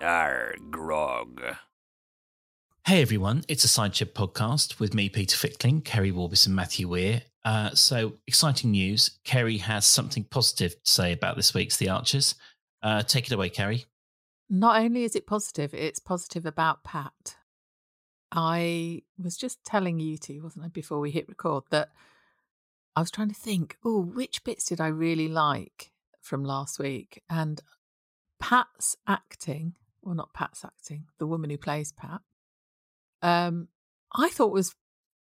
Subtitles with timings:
[0.00, 1.42] Arr, grog.
[2.86, 6.86] Hey everyone, it's a Cider Shed podcast with me, Peter Fickling, Keri Warbis, and Matthew
[6.86, 7.22] Weir.
[7.44, 9.18] Uh, so, exciting news.
[9.24, 12.34] Keri has something positive to say about this week's The Archers.
[12.82, 13.86] Uh, take it away, Keri.
[14.50, 17.36] Not only is it positive, it's positive about Pat.
[18.30, 21.88] I was just telling you two, wasn't I, before we hit record, that
[22.94, 27.22] I was trying to think, oh, which bits did I really like from last week?
[27.30, 27.62] And
[28.38, 29.74] Pat's acting,
[30.06, 32.20] well, not Pat's acting, the woman who plays Pat,
[33.22, 33.68] um,
[34.14, 34.76] I thought was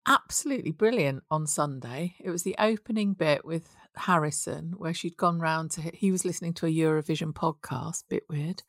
[0.06, 2.16] absolutely brilliant on Sunday.
[2.18, 6.54] It was the opening bit with Harrison where she'd gone round to he was listening
[6.54, 8.64] to a Eurovision podcast, bit weird,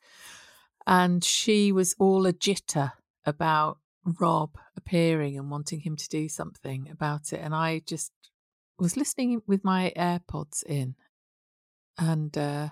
[0.86, 2.92] and she was all a jitter
[3.24, 3.78] about
[4.20, 8.12] Rob appearing and wanting him to do something about it, and I just
[8.78, 10.94] was listening with my AirPods in,
[11.98, 12.68] and uh,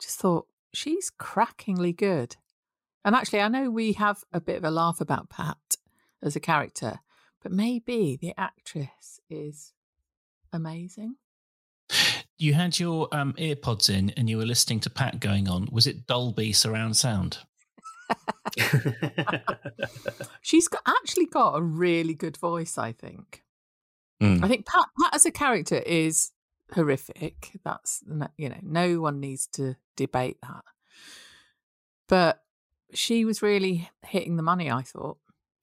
[0.00, 2.36] just thought she's crackingly good.
[3.04, 5.76] And actually, I know we have a bit of a laugh about Pat
[6.22, 7.00] as a character,
[7.42, 9.72] but maybe the actress is
[10.52, 11.16] amazing.
[12.36, 15.68] You had your um, earpods in and you were listening to Pat going on.
[15.70, 17.38] Was it Dolby surround sound?
[20.40, 23.42] She's got, actually got a really good voice, I think.
[24.22, 24.44] Mm.
[24.44, 26.30] I think Pat, Pat as a character is
[26.74, 27.58] horrific.
[27.64, 28.02] That's,
[28.36, 30.64] you know, no one needs to debate that.
[32.08, 32.42] But
[32.92, 35.18] she was really hitting the money, I thought.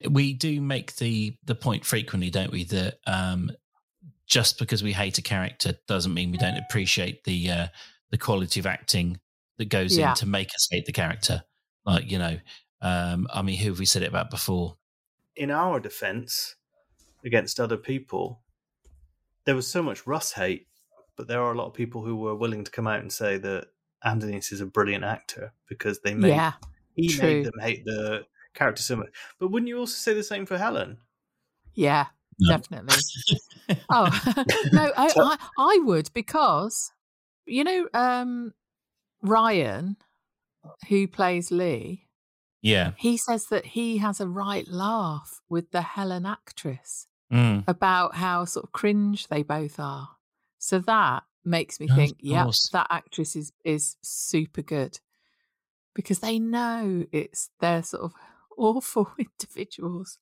[0.08, 3.50] We do make the the point frequently, don't we, that um,
[4.26, 7.66] just because we hate a character doesn't mean we don't appreciate the uh,
[8.10, 9.18] the quality of acting
[9.58, 10.10] that goes Yeah.
[10.10, 11.42] in to make us hate the character.
[11.84, 12.38] Like, you know,
[12.80, 14.76] um, I mean, who have we said it about before?
[15.36, 16.56] in our defense
[17.24, 18.40] against other people,
[19.44, 20.66] there was so much Russ hate,
[21.18, 23.36] but there are a lot of people who were willing to come out and say
[23.36, 23.66] that
[24.06, 26.52] Andonis is a brilliant actor because they made yeah,
[26.94, 27.26] he true.
[27.26, 28.24] made them hate the
[28.54, 29.08] character so much.
[29.38, 30.98] But wouldn't you also say the same for Helen?
[31.74, 32.06] yeah,
[32.38, 32.56] No.
[32.56, 32.96] definitely.
[33.90, 34.08] Oh
[34.72, 36.90] no, I, I I would because
[37.44, 38.54] you know um
[39.22, 39.96] Ryan,
[40.88, 42.08] who plays Lee,
[42.62, 42.92] yeah.
[42.96, 47.64] he says that he has a right laugh with the Helen actress Mm.
[47.68, 50.08] about how sort of cringe they both are.
[50.58, 55.00] So that makes me think, yeah, that actress is is super good
[55.94, 58.14] because they know it's they're sort of
[58.58, 60.18] awful individuals.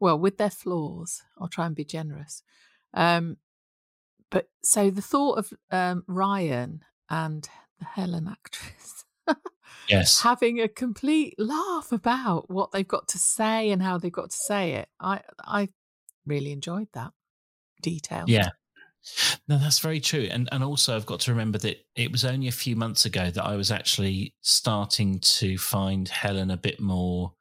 [0.00, 2.42] Well, with their flaws, I'll try and be generous.
[2.94, 3.38] Um,
[4.30, 9.04] but so the thought of um, Ryan and the Helen actress
[9.88, 10.22] Yes.
[10.22, 14.36] having a complete laugh about what they've got to say and how they've got to
[14.46, 14.88] say it.
[15.00, 15.68] I I
[16.26, 17.12] really enjoyed that
[17.82, 18.26] detail.
[18.26, 18.50] Yeah.
[19.48, 20.28] No, that's very true.
[20.30, 23.30] And and also I've got to remember that it was only a few months ago
[23.30, 27.32] that I was actually starting to find Helen a bit more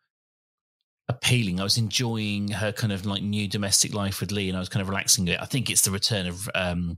[1.09, 1.59] appealing.
[1.59, 4.69] I was enjoying her kind of like new domestic life with Lee and I was
[4.69, 5.41] kind of relaxing a bit.
[5.41, 6.97] I think it's the return of um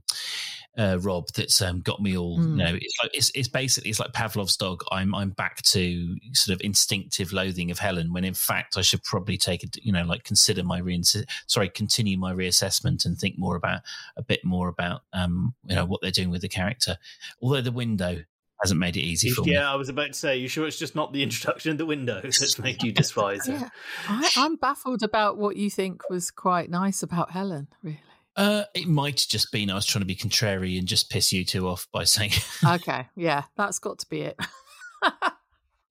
[0.78, 2.38] uh, Rob that's um, got me all.
[2.40, 2.56] You Mm.
[2.56, 4.82] know, it's like it's, it's basically it's like Pavlov's dog.
[4.92, 9.02] I'm I'm back to sort of instinctive loathing of Helen when in fact I should
[9.02, 9.76] probably take it.
[9.82, 11.02] You know, like consider my re
[11.48, 13.80] sorry, continue my reassessment and think more about
[14.16, 16.96] a bit more about um you know what they're doing with the character.
[17.42, 18.22] Although the window
[18.62, 19.52] hasn't made it easy for me.
[19.52, 21.86] Yeah, I was about to say, you sure it's just not the introduction of the
[21.86, 23.52] window that's made you despise her?
[23.60, 23.68] Yeah.
[24.08, 28.00] I, I'm baffled about what you think was quite nice about Helen, really.
[28.36, 31.32] Uh, it might have just been I was trying to be contrary and just piss
[31.32, 32.30] you two off by saying
[32.64, 34.36] Okay, yeah, that's got to be it.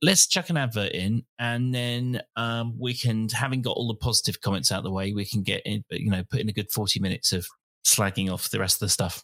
[0.01, 4.39] let's chuck an advert in and then um, we can having got all the positive
[4.41, 6.71] comments out of the way we can get in you know put in a good
[6.71, 7.45] 40 minutes of
[7.85, 9.23] slagging off the rest of the stuff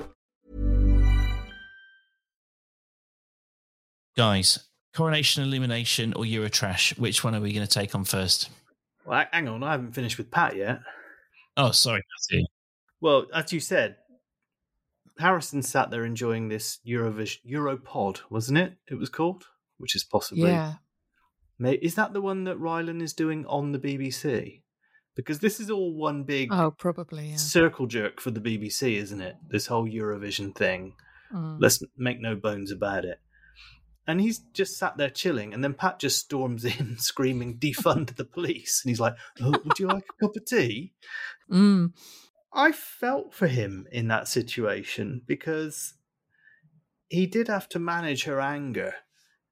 [4.17, 6.97] Guys, coronation elimination or Eurotrash?
[6.97, 8.49] Which one are we going to take on first?
[9.05, 10.79] Well, hang on, I haven't finished with Pat yet.
[11.57, 12.45] Oh, sorry, Matthew.
[12.99, 13.95] Well, as you said,
[15.17, 18.73] Harrison sat there enjoying this Eurovision Europod, wasn't it?
[18.89, 19.45] It was called,
[19.77, 20.49] which is possibly.
[20.51, 20.73] Yeah.
[21.59, 24.61] Is that the one that Rylan is doing on the BBC?
[25.15, 27.29] Because this is all one big Oh, probably.
[27.29, 27.35] Yeah.
[27.35, 29.35] circle jerk for the BBC, isn't it?
[29.47, 30.95] This whole Eurovision thing.
[31.33, 31.57] Mm.
[31.59, 33.19] Let's make no bones about it.
[34.11, 38.25] And he's just sat there chilling, and then Pat just storms in screaming, "Defund the
[38.25, 40.91] police!" And he's like, oh, "Would you like a cup of tea?"
[41.49, 41.93] Mm.
[42.53, 45.93] I felt for him in that situation because
[47.07, 48.95] he did have to manage her anger.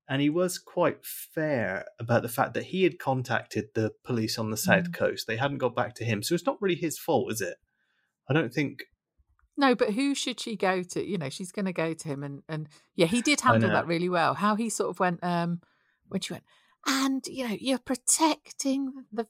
[0.09, 4.49] And he was quite fair about the fact that he had contacted the police on
[4.51, 4.93] the south Mm.
[4.93, 5.25] coast.
[5.27, 6.21] They hadn't got back to him.
[6.21, 7.55] So it's not really his fault, is it?
[8.29, 8.83] I don't think.
[9.59, 11.05] No, but who should she go to?
[11.05, 13.87] You know, she's going to go to him, and and yeah, he did handle that
[13.87, 14.33] really well.
[14.33, 15.59] How he sort of went, um,
[16.07, 16.45] when she went,
[16.87, 19.27] and you know, you're protecting the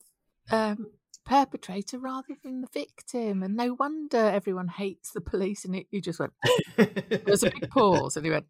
[0.52, 0.92] um
[1.26, 5.66] perpetrator rather than the victim, and no wonder everyone hates the police.
[5.66, 6.34] And he, he just went,
[6.78, 8.46] there was a big pause, and he went,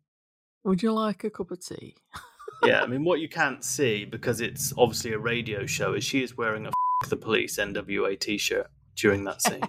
[0.66, 1.96] "Would you like a cup of tea?"
[2.66, 6.24] yeah, I mean, what you can't see because it's obviously a radio show is she
[6.24, 6.72] is wearing a
[7.08, 8.68] the police NWA t shirt
[8.98, 9.62] during that scene.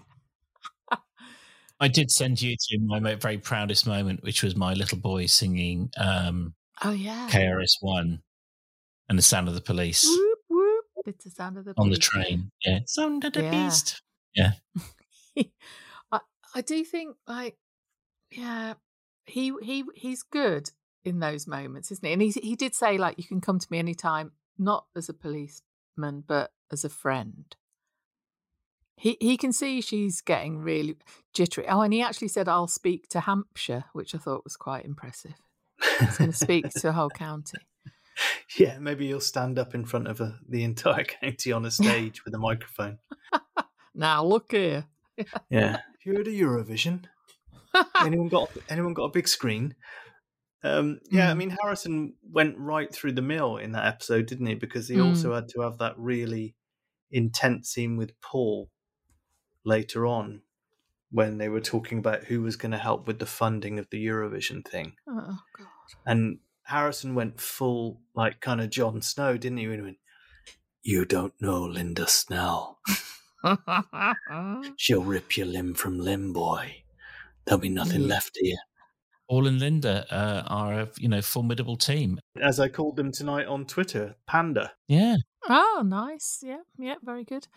[1.80, 5.90] I did send you to my very proudest moment, which was my little boy singing
[5.96, 8.22] um, Oh yeah, KRS One
[9.08, 10.84] and the sound of the police whoop whoop.
[11.06, 12.50] It's the sound of the on the train.
[12.64, 13.50] Yeah, sound of the Yeah.
[13.50, 14.02] beast.
[14.34, 14.52] Yeah.
[16.12, 16.20] I
[16.54, 17.56] I do think like
[18.30, 18.74] yeah
[19.26, 20.70] he he he's good
[21.04, 23.66] in those moments isn't he and he he did say like you can come to
[23.70, 27.56] me anytime not as a policeman but as a friend
[29.00, 30.96] he he can see she's getting really
[31.34, 34.84] jittery oh and he actually said I'll speak to Hampshire which I thought was quite
[34.84, 35.34] impressive
[35.98, 37.58] he's going to speak to a whole county
[38.58, 42.24] yeah, maybe you'll stand up in front of a, the entire county on a stage
[42.24, 42.98] with a microphone.
[43.94, 44.84] now look here
[45.48, 45.78] Yeah.
[46.04, 47.04] You heard of Eurovision?
[48.02, 49.74] anyone got anyone got a big screen?
[50.62, 51.36] Um, yeah, I Mm.
[51.38, 54.54] mean Harrison went right through the mill in that episode, didn't he?
[54.54, 55.06] Because he Mm.
[55.06, 56.54] also had to have that really
[57.10, 58.70] intense scene with Paul
[59.64, 60.42] later on
[61.10, 64.04] when they were talking about who was going to help with the funding of the
[64.06, 64.94] Eurovision thing.
[65.08, 65.66] oh god
[66.06, 69.66] And Harrison went full like kind of Jon Snow, didn't he?
[69.68, 69.98] When he went,
[70.82, 72.78] You don't know Linda Snell.
[74.76, 76.84] She'll rip your limb from limb, boy.
[77.44, 78.08] There'll be nothing Yeah.
[78.08, 78.58] left of you.
[79.28, 82.18] Paul and Linda uh, are a you know formidable team.
[82.40, 84.72] As I called them tonight on Twitter, Panda.
[84.88, 85.16] Yeah,
[85.48, 86.42] Oh, nice.
[86.44, 87.48] Yeah, yeah, very good.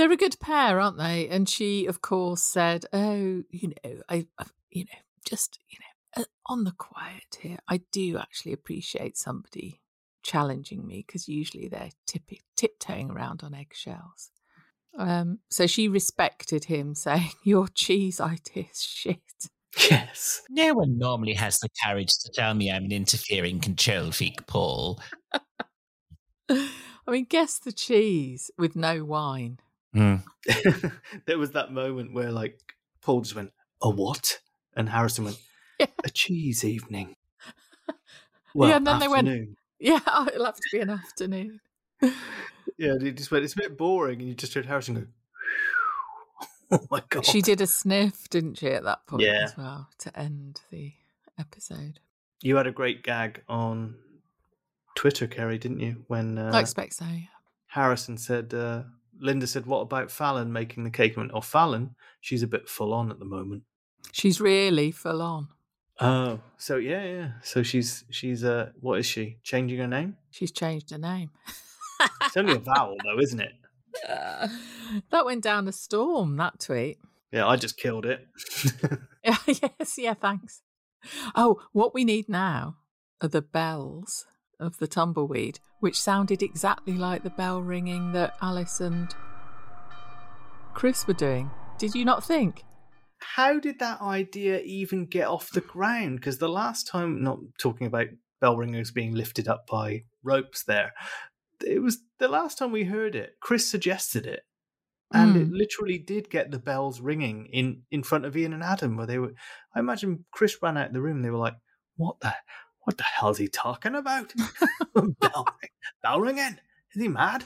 [0.00, 1.28] They're a good pair, aren't they?
[1.28, 6.22] And she, of course, said, "Oh, you know, I, I you know, just you know,
[6.22, 7.58] uh, on the quiet here.
[7.68, 9.82] I do actually appreciate somebody
[10.22, 14.30] challenging me because usually they're tippy, tiptoeing around on eggshells."
[14.96, 19.20] Um, so she respected him, saying, "Your cheese idea's shit."
[19.90, 20.40] Yes.
[20.48, 24.98] no one normally has the courage to tell me I'm an interfering control freak, Paul.
[26.48, 26.70] I
[27.06, 29.58] mean, guess the cheese with no wine.
[29.94, 32.60] there was that moment where like
[33.02, 33.52] Paul just went,
[33.82, 34.38] A what?
[34.76, 35.38] And Harrison went,
[35.78, 35.86] Yeah.
[36.04, 37.16] A cheese evening.
[38.52, 39.56] Yeah, and then they went- afternoon.
[39.78, 40.00] Yeah,
[40.34, 41.60] it'll have to be an afternoon.
[42.76, 44.18] Yeah, he just went, It's a bit boring.
[44.18, 45.06] And you just heard Harrison go,
[46.72, 47.24] Oh my God.
[47.24, 49.44] She did a sniff, didn't she, at that point Yeah.
[49.44, 50.92] as well to end the
[51.38, 52.00] episode?
[52.42, 53.94] You had a great gag on
[54.96, 56.04] Twitter, Keri, didn't you?
[56.08, 57.04] When uh, I expect so.
[57.04, 57.26] yeah.
[57.68, 58.82] Harrison said, uh,
[59.20, 61.14] Linda said, What about Fallon making the cake?
[61.14, 63.62] He went, Oh, Fallon, she's a bit full on at the moment.
[64.12, 65.48] She's really full on.
[66.00, 67.28] Oh, so yeah, yeah.
[67.42, 70.16] So she's she's uh, what is she changing her name?
[70.30, 71.30] She's changed her name.
[72.22, 73.52] It's only a vowel though, isn't it?
[75.10, 76.98] that went down a storm, that tweet.
[77.30, 78.26] Yeah, I just killed it.
[79.22, 80.62] Yes, yeah, thanks.
[81.34, 82.76] Oh, what we need now
[83.20, 84.24] are the bells
[84.60, 89.14] of the tumbleweed, which sounded exactly like the bell ringing that Alice and
[90.74, 91.50] Chris were doing.
[91.78, 92.64] Did you not think?
[93.18, 96.16] How did that idea even get off the ground?
[96.16, 98.06] Because the last time, not talking about
[98.40, 100.92] bell ringers being lifted up by ropes, there,
[101.66, 103.32] it was the last time we heard it.
[103.40, 104.40] Chris suggested it,
[105.12, 105.52] and it Mm.
[105.52, 109.18] literally did get the bells ringing in in front of Ian and Adam, where they
[109.18, 109.34] were.
[109.74, 111.20] I imagine Chris ran out of the room.
[111.20, 111.56] They were like,
[111.96, 112.34] "What the,
[112.90, 114.32] what the hell's he talking about?
[114.94, 115.70] bell, ring-
[116.02, 116.58] bell ringing?
[116.94, 117.44] Is he mad?"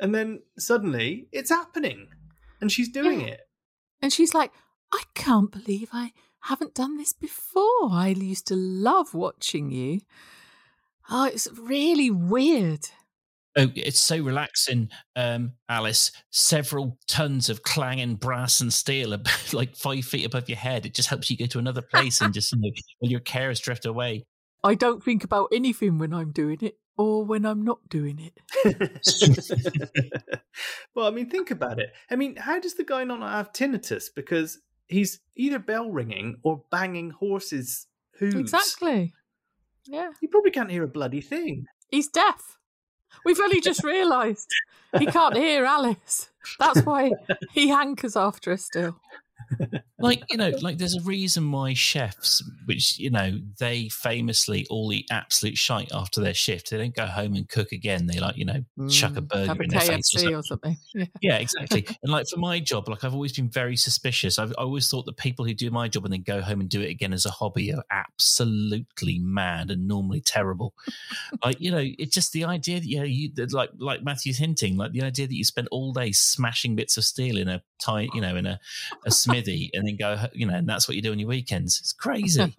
[0.00, 2.08] And then suddenly, it's happening,
[2.60, 3.26] and she's doing Yeah.
[3.34, 3.40] it.
[4.00, 4.50] And she's like,
[4.92, 6.12] I can't believe I
[6.44, 7.90] haven't done this before.
[7.92, 10.00] I used to love watching you.
[11.10, 12.86] Oh, it's really weird.
[13.58, 16.12] Oh, it's so relaxing, um, Alice.
[16.30, 20.86] Several tons of clanging brass and steel, ab- like five feet above your head.
[20.86, 22.70] It just helps you go to another place and just you know,
[23.00, 24.24] while your cares drift away.
[24.62, 28.38] I don't think about anything when I'm doing it or when I'm not doing it.
[30.94, 31.92] well, I mean, think about it.
[32.10, 34.08] I mean, how does the guy not have tinnitus?
[34.14, 37.86] Because he's either bell ringing or banging horses'
[38.18, 38.34] hooves.
[38.34, 39.14] Exactly.
[39.86, 40.10] Yeah.
[40.20, 41.66] You probably can't hear a bloody thing.
[41.88, 42.58] He's deaf.
[43.24, 44.50] We've only just realised
[44.98, 46.30] he can't hear Alice.
[46.58, 47.12] That's why
[47.52, 49.00] he hankers after her still.
[49.98, 54.92] Like you know like there's a reason why chefs which you know they famously all
[54.92, 56.70] eat absolute shite after their shift.
[56.70, 58.06] They don't go home and cook again.
[58.06, 60.76] They like you know chuck a Mm, burger a in their face KFC or something.
[60.94, 61.04] Yeah.
[61.20, 61.86] yeah exactly.
[62.02, 64.38] And like for my job like i've always been very suspicious.
[64.38, 66.68] I've I always thought that people who do my job and then go home and
[66.68, 70.74] do it again as a hobby are absolutely mad and normally terrible.
[71.44, 74.76] Like you know it's just the idea that you know you like like matthew's hinting
[74.76, 78.08] like the idea that you spend all day smashing bits of steel in a tie
[78.14, 78.60] you know in a,
[79.06, 81.78] a smithy and then go you know and that's what you do on your weekends
[81.80, 82.54] it's crazy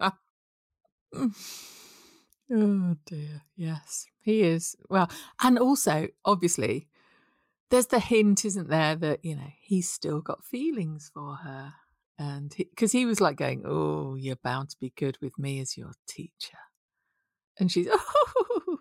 [1.14, 3.42] oh dear.
[3.56, 4.76] Yes, he is.
[4.88, 5.10] Well,
[5.42, 6.88] and also, obviously,
[7.70, 11.74] there's the hint, isn't there, that, you know, he's still got feelings for her.
[12.18, 15.76] And because he, was like going, Oh, you're bound to be good with me as
[15.76, 16.58] your teacher.
[17.58, 18.78] And she's, Oh,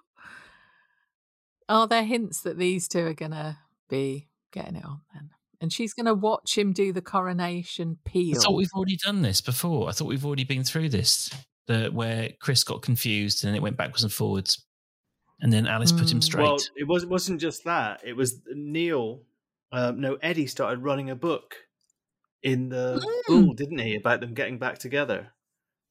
[1.70, 3.58] are there hints that these two are going to
[3.90, 5.30] be getting it on then?
[5.62, 8.38] And she's going to watch him do the coronation peal.
[8.38, 9.88] I thought we've already done this before.
[9.88, 11.30] I thought we've already been through this,
[11.68, 14.66] the, where Chris got confused and it went backwards and forwards,
[15.40, 16.24] and then Alice put him Mm.
[16.24, 16.44] straight.
[16.44, 18.02] Well, it was, wasn't just that.
[18.04, 19.22] It was Neil.
[19.72, 21.56] Um, no, Eddie started running a book
[22.44, 23.24] in the Mm.
[23.24, 25.32] school, didn't he, about them getting back together?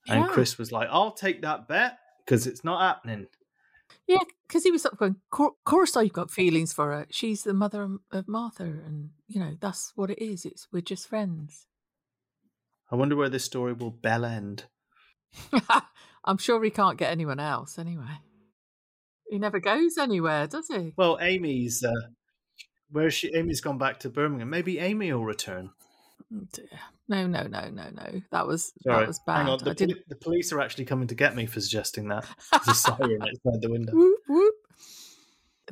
[0.08, 3.28] And Chris was like, "I'll take that bet because it's not happening."
[4.10, 7.06] Yeah, because he was sort of going, "Of course I've got feelings for her.
[7.10, 10.44] She's the mother of- Martha, and, you know, that's what it is.
[10.44, 11.68] It's We're just friends.
[12.90, 14.64] I wonder where this story will bell end.
[16.24, 18.18] I'm sure he can't get anyone else anyway.
[19.30, 20.92] He never goes anywhere, does he?
[20.96, 22.08] Well, Amy's uh,
[22.90, 23.32] where she?
[23.32, 24.50] Amy's gone back to Birmingham.
[24.50, 25.70] Maybe Amy will return.
[26.34, 26.80] Oh, dear.
[27.10, 28.22] No, no, no, no, no.
[28.30, 29.38] That was Sorry, that was bad.
[29.38, 29.60] hang on.
[29.60, 29.94] I The, didn't.
[29.96, 32.24] poli- the police are actually coming to get me for suggesting that.
[32.52, 33.92] There's a siren outside the window.
[33.92, 34.54] Whoop, whoop.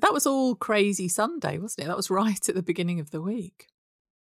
[0.00, 1.88] That was all crazy Sunday, wasn't it?
[1.88, 3.66] That was right at the beginning of the week.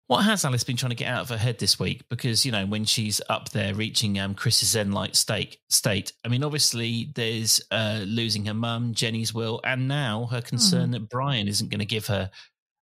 [0.09, 2.03] What has Alice been trying to get out of her head this week?
[2.09, 6.13] Because you know when she's up there reaching um, Chris's Zen-like state, state.
[6.25, 11.11] I mean, obviously there's uh, losing her mum, Jenny's will, and now her concern that
[11.11, 12.31] Brian isn't going to give her,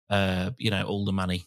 [0.10, 1.46] uh, you know, all the money.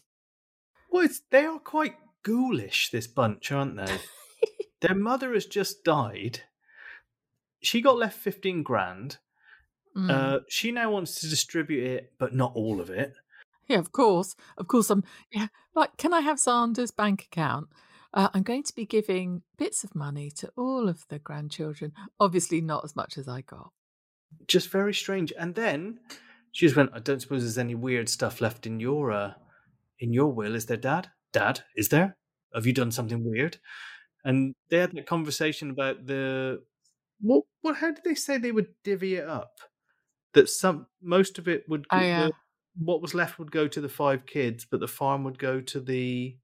[0.89, 1.93] Well, it's, they are quite
[2.27, 3.99] ghoulish, this bunch, aren't they?
[4.81, 6.41] Their mother has just died.
[7.63, 9.17] She got left 15 grand.
[9.95, 10.11] Mm.
[10.11, 13.13] Uh, she now wants to distribute it, but not all of it.
[13.67, 14.35] Yeah, of course.
[14.57, 15.03] Of course, I'm.
[15.31, 17.67] Yeah, like, can I have Xander's bank account?
[18.13, 21.93] Uh, I'm going to be giving bits of money to all of the grandchildren.
[22.19, 23.71] Obviously, not as much as I got.
[24.47, 25.33] Just very strange.
[25.37, 25.99] And then
[26.51, 29.33] she just went, I don't suppose there's any weird stuff left in your uh,
[29.99, 31.09] in your will, is there, Dad?
[31.33, 32.16] Dad, is there?
[32.53, 33.57] Have you done something weird?
[34.23, 36.61] And they had that conversation about the
[37.21, 39.51] what what how did they say they would divvy it up?
[40.33, 42.29] That some most of it would Oh, the- yeah.
[42.77, 45.79] what was left would go to the five kids, but the farm would go to
[45.79, 46.37] the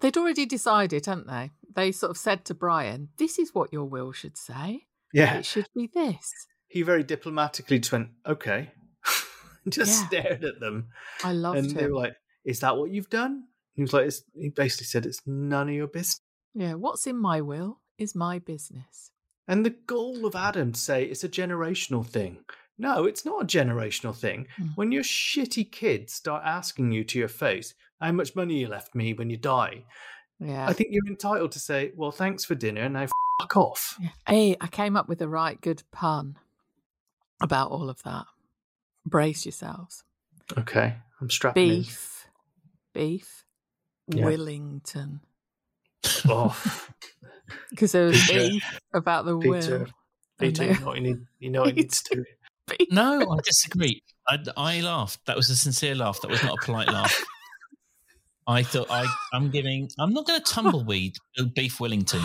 [0.00, 1.52] They'd already decided, hadn't they?
[1.74, 4.86] They sort of said to Brian, "This is what your will should say.
[5.12, 5.38] Yeah.
[5.38, 6.32] It should be this."
[6.68, 8.72] He very diplomatically just went, Okay.
[9.68, 10.06] just Yeah.
[10.08, 10.88] stared at them.
[11.24, 12.14] I loved and they were like,
[12.44, 13.44] Is that what you've done?
[13.76, 16.20] He was like, it's, he basically said it's none of your business.
[16.54, 19.10] Yeah, what's in my will is my business.
[19.46, 22.38] And the goal of Adam to say it's a generational thing.
[22.78, 24.48] No, it's not a generational thing.
[24.56, 24.66] Hmm.
[24.74, 28.94] When your shitty kids start asking you to your face, how much money you left
[28.94, 29.84] me when you die,
[30.40, 30.66] Yeah.
[30.66, 33.06] I think you're entitled to say, well, thanks for dinner, now
[33.40, 33.96] fuck off.
[34.00, 34.08] Yeah.
[34.26, 36.38] Hey, I came up with a right good pun
[37.40, 38.24] about all of that.
[39.06, 40.02] Brace yourselves.
[40.58, 41.84] Okay, I'm strapping in.
[42.92, 43.44] Beef.
[44.08, 44.20] Beef.
[44.20, 44.26] Yeah.
[44.26, 45.20] Willington.
[46.28, 46.56] Oh,
[47.70, 48.48] Because there was Peter.
[48.50, 49.86] beef about the Peter, will.
[50.38, 52.24] Peter, you know what you need, you know what you to do.
[52.90, 54.02] No, I disagree.
[54.28, 55.24] I, I laughed.
[55.26, 56.20] That was a sincere laugh.
[56.22, 57.24] That was not a polite laugh.
[58.48, 59.88] I thought I, I'm giving.
[60.00, 61.14] I'm not going to tumbleweed
[61.54, 62.22] beef Willington.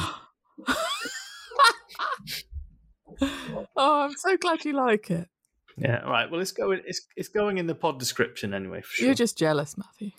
[3.21, 5.27] oh, I'm so glad you like it.
[5.77, 6.29] Yeah, right.
[6.29, 6.81] Well, it's going.
[6.85, 8.81] It's it's going in the pod description anyway.
[8.81, 9.05] For sure.
[9.05, 10.11] You're just jealous, Matthew.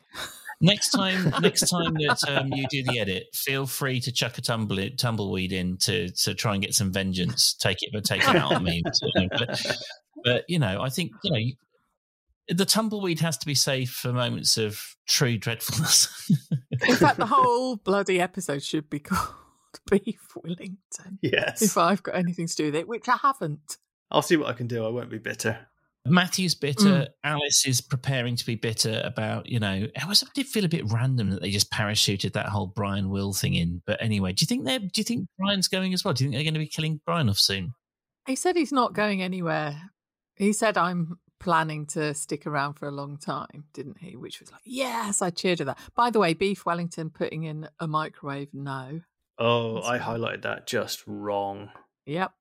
[0.65, 4.41] Next time, next time that um, you do the edit, feel free to chuck a
[4.41, 7.55] tumble tumbleweed in to to try and get some vengeance.
[7.55, 8.83] Take it, but take it out on me.
[9.29, 9.77] But,
[10.25, 11.55] but you know, I think you know you,
[12.49, 16.31] the tumbleweed has to be saved for moments of true dreadfulness.
[16.89, 19.35] In fact, the whole bloody episode should be called
[19.91, 21.19] Beef Wellington.
[21.23, 21.63] Yes.
[21.63, 23.79] If I've got anything to do with it, which I haven't.
[24.13, 24.85] I'll see what I can do.
[24.85, 25.67] I won't be bitter.
[26.07, 26.85] Matthew's bitter.
[26.85, 27.09] Mm.
[27.23, 30.69] Alice is preparing to be bitter about, you know, it was it did feel a
[30.69, 33.83] bit random that they just parachuted that whole Brian Will thing in.
[33.87, 36.13] But anyway, do you think they're do you think Brian's going as well?
[36.15, 37.75] Do you think they're going to be killing Brian off soon?
[38.27, 39.91] He said he's not going anywhere.
[40.37, 44.17] He said, I'm planning to stick around for a long time, didn't he?
[44.17, 45.79] Which was like, yes, I cheered at that.
[45.95, 49.01] By the way, Beef Wellington putting in a microwave, no.
[49.39, 50.21] Oh, That's I fine.
[50.21, 51.71] highlighted that just wrong.
[52.07, 52.33] Yep.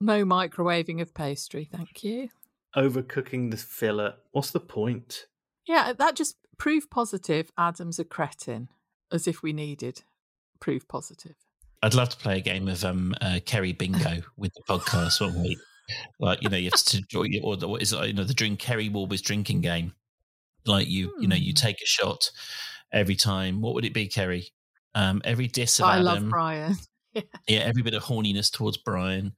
[0.00, 2.30] No microwaving of pastry, thank you.
[2.76, 4.12] Overcooking the fillet.
[4.32, 5.26] What's the point?
[5.66, 8.68] Yeah, that just proof positive Adam's a cretin,
[9.12, 10.02] as if we needed
[10.60, 11.34] proof positive.
[11.82, 15.42] I'd love to play a game of um uh, Keri Bingo with the podcast one
[15.42, 15.58] week.
[16.20, 18.34] Like you know, you have to draw or the, what is it, you know the
[18.34, 19.94] drink Keri Warbur's drinking game.
[20.66, 21.66] Like you, you know, you Hmm.
[21.66, 22.30] take a shot
[22.92, 23.60] every time.
[23.62, 24.52] What would it be, Keri?
[24.94, 26.04] Um, every diss of I Adam.
[26.04, 26.76] love Brian.
[27.48, 29.32] Yeah, every bit of horniness towards Brian.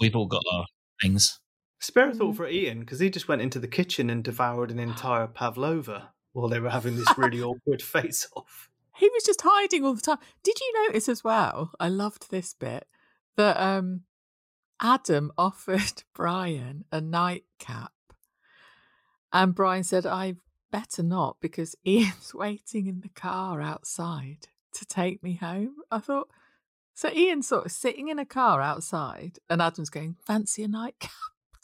[0.00, 0.64] We've all got our
[1.00, 1.38] things.
[1.78, 2.18] Spare a Mm.
[2.18, 6.12] thought for Ian because he just went into the kitchen and devoured an entire pavlova
[6.32, 8.68] while they were having this really awkward face off.
[8.96, 10.18] He was just hiding all the time.
[10.42, 11.72] Did you notice as well?
[11.78, 12.86] I loved this bit
[13.36, 14.02] that um
[14.80, 17.92] Adam offered Brian a nightcap.
[19.32, 20.36] And Brian said, I
[20.70, 25.76] better not because Ian's waiting in the car outside to take me home.
[25.90, 26.28] I thought,
[26.94, 31.10] so Ian's sort of sitting in a car outside and Adam's going, fancy a nightcap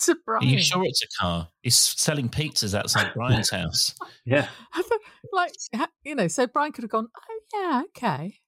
[0.03, 1.49] to Are you sure it's a car?
[1.63, 3.95] He's selling pizzas outside Brian's house.
[4.25, 4.49] Yeah.
[5.33, 5.53] Like,
[6.05, 8.39] you know, so Brian could have gone, oh, yeah, okay.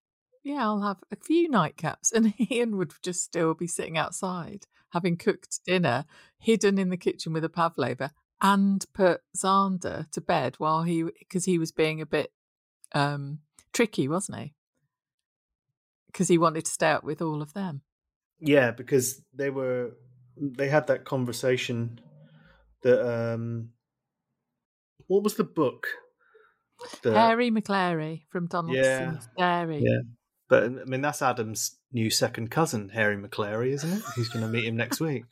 [0.43, 2.13] Yeah, I'll have a few nightcaps.
[2.13, 6.05] And Ian would just still be sitting outside, having cooked dinner,
[6.39, 11.47] hidden in the kitchen with a pavlova, and put Xander to bed while he, because
[11.47, 12.31] he was being a bit
[12.95, 13.39] um,
[13.73, 14.55] tricky, wasn't he?
[16.09, 17.83] Because he wanted to stay up with all of them.
[18.39, 19.93] Yeah, because they were
[20.37, 22.01] they had that conversation
[22.83, 23.71] that um
[25.07, 25.87] what was the book?
[27.03, 29.83] The- Hairy Maclary from Donaldson's Dairy.
[29.83, 30.01] Yeah.
[30.49, 34.03] But I mean that's Adam's new second cousin, Hairy Maclary, isn't it?
[34.17, 35.25] He's gonna meet him next week.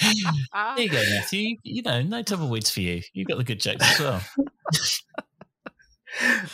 [0.00, 1.40] there you go, Matthew.
[1.40, 3.02] You, you know, no tumbleweeds for you.
[3.12, 4.22] You've got the good jokes as well.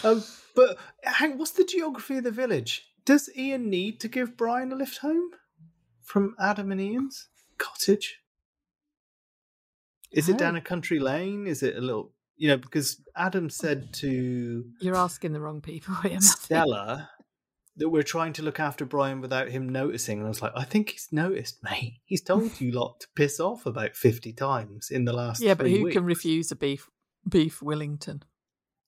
[0.13, 2.87] um, but hang, what's the geography of the village?
[3.05, 5.31] Does Ian need to give Brian a lift home
[6.03, 8.21] from Adam and Ian's cottage?
[10.11, 11.47] Is it down a country lane?
[11.47, 15.95] Is it a little, you know, because Adam said to You're asking the wrong people
[16.03, 16.21] here, Matthew.
[16.21, 17.11] Stella
[17.77, 20.19] that we're trying to look after Brian without him noticing.
[20.19, 22.01] And I was like, I think he's noticed, mate.
[22.05, 25.65] He's told you lot to piss off about 50 times in the last Yeah, but
[25.65, 26.89] three who can refuse a beef
[27.29, 28.23] beef Wellington?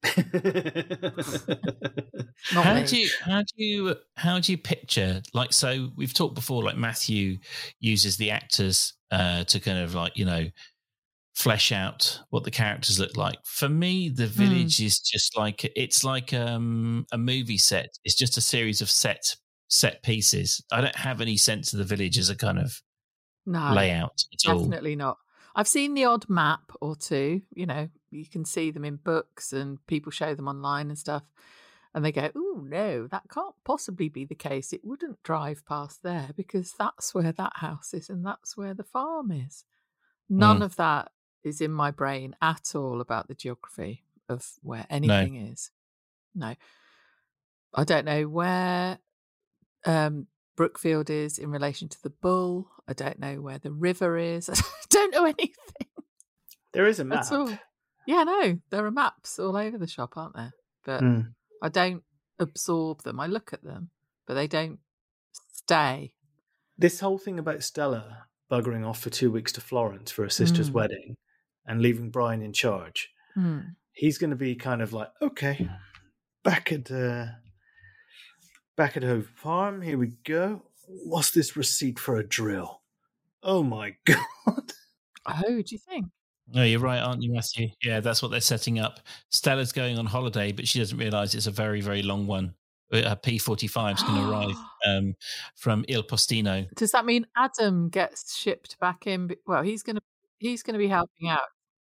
[2.50, 6.62] How do you how do you how do you picture like so we've talked before
[6.62, 7.38] like matthew
[7.80, 10.46] uses the actors uh to kind of like you know
[11.36, 13.38] flesh out what the characters look like.
[13.44, 17.90] For me the village is just like it's like um a movie set.
[18.04, 19.36] It's just a series of set
[19.68, 20.64] set pieces.
[20.72, 22.80] I don't have any sense of the village as a kind of
[23.44, 24.60] no, layout at all.
[24.60, 25.18] definitely not.
[25.54, 27.42] I've seen the odd map or two.
[27.54, 31.22] You know, you can see them in books and people show them online and stuff.
[31.94, 34.72] And they go, oh, no, that can't possibly be the case.
[34.72, 38.84] It wouldn't drive past there because that's where that house is and that's where the
[38.84, 39.64] farm is.
[40.28, 40.64] None Mm.
[40.64, 41.10] of that
[41.42, 45.70] is in my brain at all about the geography of where anything is.
[46.34, 46.54] No.
[47.74, 48.98] I don't know where
[49.86, 52.68] um, Brookfield is in relation to the bull.
[52.86, 54.50] I don't know where the river is.
[54.50, 55.52] I don't know anything
[56.72, 57.24] there is a map.
[58.06, 60.52] Yeah, no, there are maps all over the shop, aren't there?
[60.84, 61.20] But Hmm.
[61.62, 62.02] I don't
[62.38, 63.18] absorb them.
[63.18, 63.90] I look at them,
[64.26, 64.78] but they don't
[65.52, 66.12] stay.
[66.78, 70.70] This whole thing about Stella buggering off for two weeks to Florence for her sister's
[70.70, 70.74] Mm.
[70.74, 71.16] wedding
[71.64, 73.60] and leaving Brian in charge, Hmm.
[73.92, 75.68] he's going to be kind of like, okay,
[76.44, 77.26] back at uh,
[78.76, 79.82] back at Home Farm.
[79.82, 80.62] Here we go.
[80.86, 82.82] What's this receipt for a drill?
[83.42, 84.72] Oh my god!
[85.26, 86.06] Oh, do you think?
[86.52, 90.06] No you're right aren't you matthew yeah that's what they're setting up stella's going on
[90.06, 92.54] holiday but she doesn't realize it's a very very long one
[92.92, 94.54] a p45 is going to arrive
[94.86, 95.14] um,
[95.56, 99.30] from il postino Does that mean Adam gets shipped back in?
[99.44, 100.00] Well, he's gonna
[100.38, 101.40] he's gonna be helping out.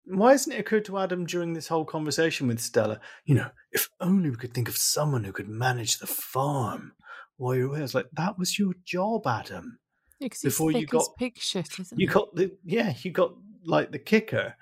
[0.05, 2.99] Why hasn't it occurred to Adam during this whole conversation with Stella?
[3.25, 6.91] You know, if only we could think of someone who could manage the farm
[7.37, 7.79] while you're away.
[7.79, 9.79] I was like, that was your job, Adam.
[10.19, 12.01] Yeah, 'cause he's Before you thick as got- pig shit, isn't it?
[12.01, 12.13] You he?
[12.13, 13.33] got the yeah, you got
[13.65, 14.55] like the kicker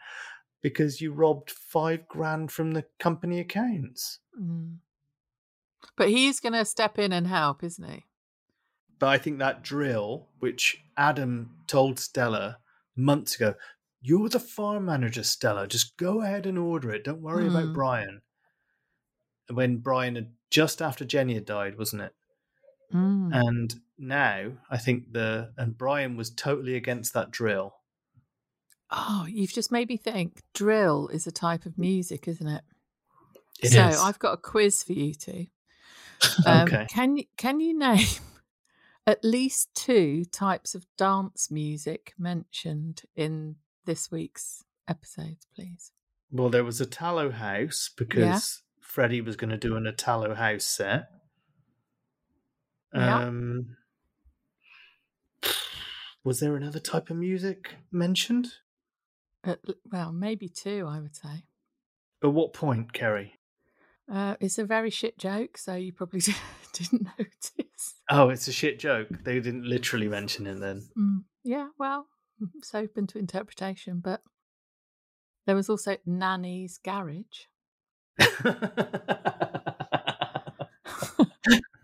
[0.62, 4.20] because you robbed five grand from the company accounts.
[4.40, 4.78] Mm.
[5.98, 8.06] But he's going to step in and help, isn't he?
[9.00, 12.60] But I think that drill, which Adam told Stella
[12.96, 13.56] months ago,
[14.00, 15.68] you're the farm manager, Stella.
[15.68, 17.04] Just go ahead and order it.
[17.04, 17.74] Don't worry about Mm.
[17.74, 18.22] Brian.
[19.50, 22.14] When Brian had just after Jenny had died, wasn't it?
[22.94, 23.30] Mm.
[23.34, 27.76] And now I think the and Brian was totally against that drill.
[28.92, 30.42] Oh, you've just made me think.
[30.54, 32.64] Drill is a type of music, isn't it?
[33.62, 34.00] It so is.
[34.00, 35.48] I've got a quiz for you two.
[36.46, 36.86] Um, Okay.
[36.88, 38.06] Can you can you name
[39.08, 45.92] at least two types of dance music mentioned in this week's episodes, please?
[46.32, 51.08] Well, there was Italo House because Freddie was going to do an Italo House set.
[52.94, 53.26] Yeah.
[53.26, 53.78] Um,
[56.24, 58.54] was there another type of music mentioned?
[59.44, 59.60] At,
[59.92, 61.44] well, maybe two, I would say.
[62.24, 63.34] At what point, Keri?
[64.12, 66.22] Uh, it's a very shit joke, so you probably
[66.74, 67.96] didn't notice.
[68.10, 69.08] Oh, it's a shit joke.
[69.24, 70.88] They didn't literally mention it then.
[70.98, 72.08] Mm, yeah, well,
[72.58, 74.22] it's open to interpretation, but
[75.48, 77.46] there was also Nanny's Garage.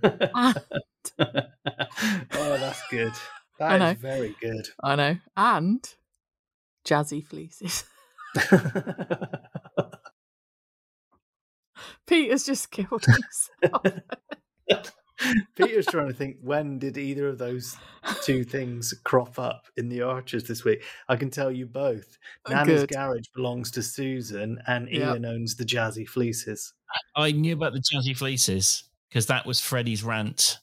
[0.04, 0.64] And-
[1.20, 3.12] oh, that's good.
[3.60, 3.94] That know.
[3.96, 4.68] very good.
[4.84, 5.18] I know.
[5.36, 5.84] And
[6.88, 7.84] Jazzy Fleeces.
[12.08, 13.84] Peter's just killed himself.
[15.56, 17.76] Peter's trying to think when did either of those
[18.24, 20.84] two things crop up in the Archers this week?
[21.10, 22.18] I can tell you both.
[22.46, 22.92] Oh, Nana's good.
[22.92, 25.14] garage belongs to Susan, and Yeah.
[25.14, 26.74] Ian owns the Jazzy Fleeces.
[27.16, 30.60] I knew about the Jazzy Fleeces because that was Freddie's rant.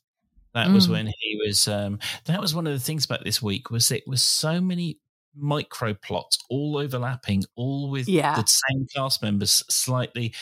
[0.55, 0.91] That was Mm.
[0.93, 1.67] when he was.
[1.67, 5.01] Um, that was one of the things about this week was it was so many
[5.37, 8.40] micro plots all overlapping, all with Yeah.
[8.40, 10.33] the same cast members, slightly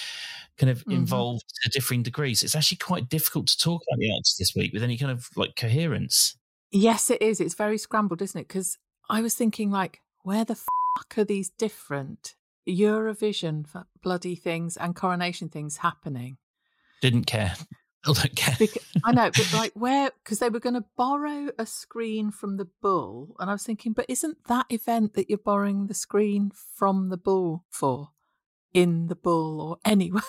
[0.58, 0.92] kind of Mhm.
[0.92, 2.42] involved to differing degrees.
[2.42, 5.28] It's actually quite difficult to talk about the arts this week with any kind of
[5.36, 6.36] like coherence.
[6.70, 7.40] yes, it is.
[7.40, 8.48] It's very scrambled, isn't it?
[8.48, 8.78] Because
[9.10, 12.34] I was thinking, like, where the fuck are these different
[12.66, 13.66] Eurovision
[14.02, 16.38] bloody things and coronation things happening?
[17.00, 17.56] Didn't care.
[18.04, 18.56] Still don't care.
[18.58, 20.10] Because, I know, but like where?
[20.22, 23.92] Because they were going to borrow a screen from the Bull, and I was thinking,
[23.92, 28.10] but isn't that event that you're borrowing the screen from the Bull for
[28.74, 30.20] in the Bull or anyway?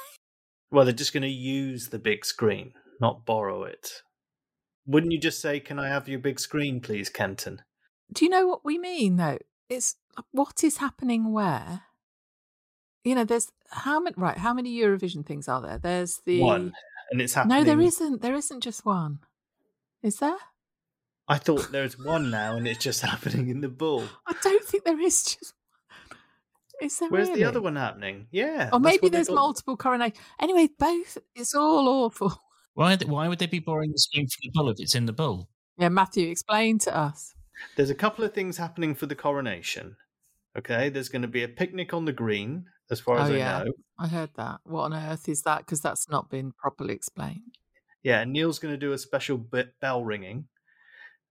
[0.70, 3.90] Well, they're just going to use the big screen, not borrow it.
[4.86, 7.62] Wouldn't you just say, "Can I have your big screen, please, Kenton"?
[8.12, 9.40] Do you know what we mean though?
[9.70, 9.96] It's
[10.32, 11.84] what is happening where?
[13.04, 14.38] You know, there's how many right?
[14.38, 15.78] How many Eurovision things are there?
[15.78, 16.74] There's the One,
[17.12, 17.58] and it's happening.
[17.60, 18.22] No, there isn't.
[18.22, 19.20] There isn't just one.
[20.02, 20.36] Is there?
[21.28, 24.04] I thought there's one now, and it's just happening in the Bull.
[24.28, 25.54] I don't think there is just.
[26.82, 27.10] Is there?
[27.10, 28.28] Where's the other one happening?
[28.32, 28.70] Yeah.
[28.74, 30.18] Or maybe what they there's got- multiple coronation.
[30.40, 31.18] Anyway, both.
[31.36, 32.42] It's all awful.
[32.74, 32.98] Why?
[32.98, 35.50] Why would they be borrowing the screen from the bull if it's in the bull?
[35.78, 37.34] Yeah, Matthew, explain to us.
[37.78, 39.96] There's a couple of things happening for the coronation.
[40.58, 43.38] Okay, there's going to be a picnic on the green, as far as oh I
[43.38, 43.72] yeah, know.
[43.98, 44.60] I heard that.
[44.64, 45.60] What on earth is that?
[45.60, 47.58] Because that's not been properly explained.
[48.04, 49.38] Yeah, Neil's going to do a special
[49.82, 50.48] bell ringing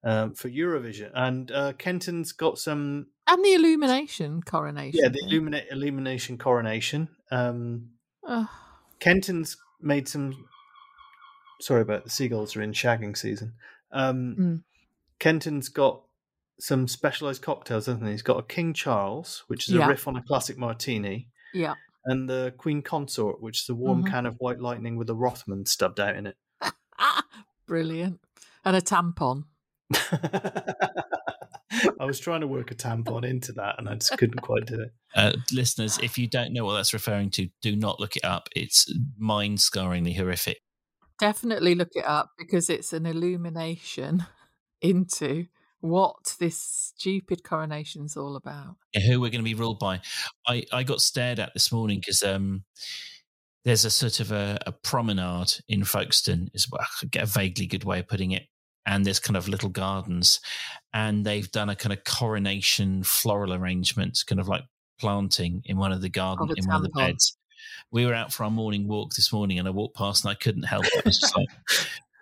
[0.02, 3.06] um, for Eurovision, and uh, Kenton's got some.
[3.28, 4.98] And the illumination coronation.
[5.00, 5.28] Yeah, the thing.
[5.28, 7.08] illuminate illumination coronation.
[7.30, 7.90] Um.
[8.98, 10.46] Kenton's made some.
[11.60, 13.54] Sorry about the seagulls are in shagging season.
[13.92, 14.62] Um, Mm.
[15.18, 16.02] Kenton's got
[16.62, 18.12] some specialized cocktails, hasn't he?
[18.12, 19.86] He's got a King Charles, which is Yeah.
[19.86, 21.74] a riff on a classic martini, yeah.
[22.04, 24.10] and the Queen Consort, which is a warm Mhm.
[24.10, 26.36] can of white lightning with a Rothman stubbed out in it.
[27.66, 28.20] Brilliant.
[28.64, 29.46] And a tampon.
[32.00, 34.80] I was trying to work a tampon into that, and I just couldn't quite do
[34.80, 34.92] it.
[35.14, 38.48] Uh, listeners, if you don't know what that's referring to, do not look it up.
[38.56, 40.62] It's mind scarringly horrific.
[41.18, 44.24] Definitely look it up because it's an illumination
[44.80, 45.48] into
[45.82, 48.76] what this stupid coronation's all about.
[48.94, 50.00] Yeah, who we're going to be ruled by.
[50.46, 52.62] I, I got stared at this morning because um,
[53.64, 56.68] there's a sort of a, a promenade in Folkestone, is
[57.10, 58.44] get a vaguely good way of putting it.
[58.86, 60.40] And there's kind of little gardens,
[60.92, 64.64] and they've done a kind of coronation floral arrangement, kind of like
[64.98, 67.36] planting in one of the garden in one of the beds.
[67.92, 70.34] We were out for our morning walk this morning, and I walked past, and I
[70.34, 71.16] couldn't help it.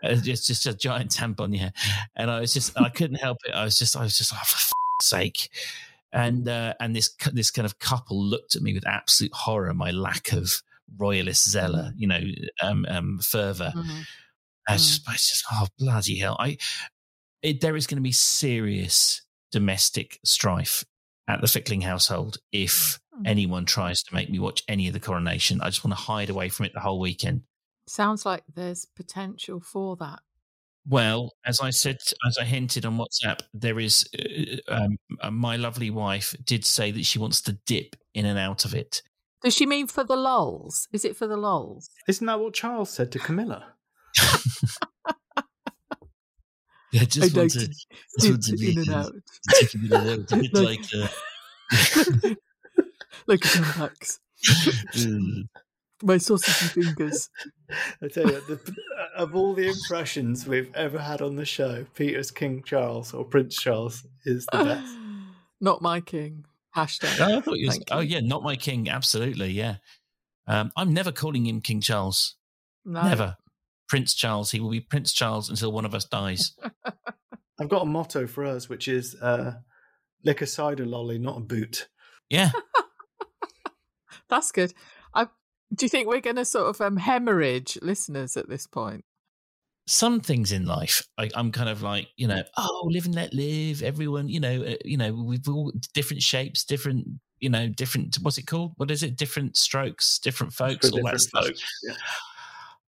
[0.02, 1.70] I was just it's just, just a giant tampon, yeah.
[2.16, 3.52] And I was just, I couldn't help it.
[3.54, 5.48] I was just, I was just, oh, for f- sake.
[6.12, 9.90] and uh, and this this kind of couple looked at me with absolute horror, my
[9.90, 10.52] lack of
[10.98, 12.20] royalist zealor, you know,
[12.62, 13.72] um, um, fervor.
[13.76, 14.04] Mhm.
[14.68, 16.36] I was just, I was just, oh bloody hell!
[16.38, 16.56] I
[17.42, 20.84] it, there is going to be serious domestic strife
[21.28, 23.26] at the Fickling household if Mm.
[23.26, 25.60] anyone tries to make me watch any of the coronation.
[25.60, 27.42] I just want to hide away from it the whole weekend.
[27.90, 30.20] Sounds like there's potential for that.
[30.88, 31.98] Well, as I said,
[32.28, 36.92] as I hinted on WhatsApp, there is uh, um, uh, my lovely wife did say
[36.92, 39.02] that she wants to dip in and out of it.
[39.42, 40.86] Does she mean for the lols?
[40.92, 41.90] Is it for the lols?
[42.06, 43.74] Isn't that what Charles said to Camilla?
[46.92, 49.12] Yeah, just I want to, to just want to dip be in and out.
[49.60, 50.80] dip out, a bit like.
[50.92, 51.14] Like-
[51.72, 52.34] Uh,
[53.28, 54.18] like a tampax.
[54.96, 55.48] mm.
[56.02, 57.28] My sausage fingers.
[58.02, 58.74] I tell you, the,
[59.16, 63.56] of all the impressions we've ever had on the show, Peter's King Charles or Prince
[63.56, 64.96] Charles is the best.
[65.60, 66.46] Not my king.
[66.74, 67.20] Hashtag.
[67.20, 68.14] Oh, I thought you was, Thank oh you.
[68.14, 68.88] yeah, not my king.
[68.88, 69.76] Absolutely, yeah.
[70.46, 72.36] Um, I'm never calling him King Charles.
[72.84, 73.02] No.
[73.02, 73.36] Never.
[73.88, 74.52] Prince Charles.
[74.52, 76.56] He will be Prince Charles until one of us dies.
[77.60, 79.54] I've got a motto for us, which is uh,
[80.24, 81.88] lick a cider lolly, not a boot.
[82.30, 82.52] Yeah.
[84.28, 84.72] That's good.
[85.12, 85.26] I,
[85.74, 89.04] do you think we're going to sort of um, hemorrhage listeners at this point?
[89.86, 93.34] Some things in life, I, I'm kind of like, you know, oh, live and let
[93.34, 93.82] live.
[93.82, 97.06] Everyone, you know, uh, you know, we've all different shapes, different,
[97.40, 98.16] you know, different.
[98.22, 98.72] What's it called?
[98.76, 99.16] What is it?
[99.16, 101.46] Different strokes, different folks, all that stuff.
[101.46, 101.94] folks, yeah.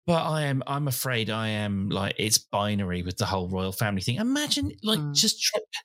[0.07, 4.01] But I am, I'm afraid I am like it's binary with the whole royal family
[4.01, 4.17] thing.
[4.17, 5.15] Imagine like Mm.
[5.15, 5.39] just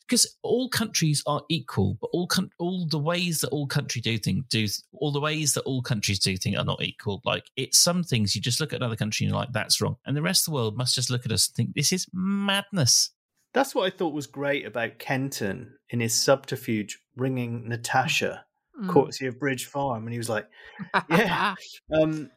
[0.08, 4.18] because all countries are equal, but all coun- all the ways that all country do
[4.18, 7.22] things do all the ways that all countries do things are not equal.
[7.26, 9.98] Like it's some things you just look at another country and you're like that's wrong,
[10.06, 12.08] and the rest of the world must just look at us and think this is
[12.14, 13.12] madness.
[13.54, 18.46] That's what I thought was great about Kenton in his subterfuge ringing Natasha,
[18.82, 18.90] Mm.
[18.90, 20.04] courtesy of Bridge Farm.
[20.06, 20.48] And he was like,
[21.10, 21.56] Yeah.
[21.94, 22.30] um,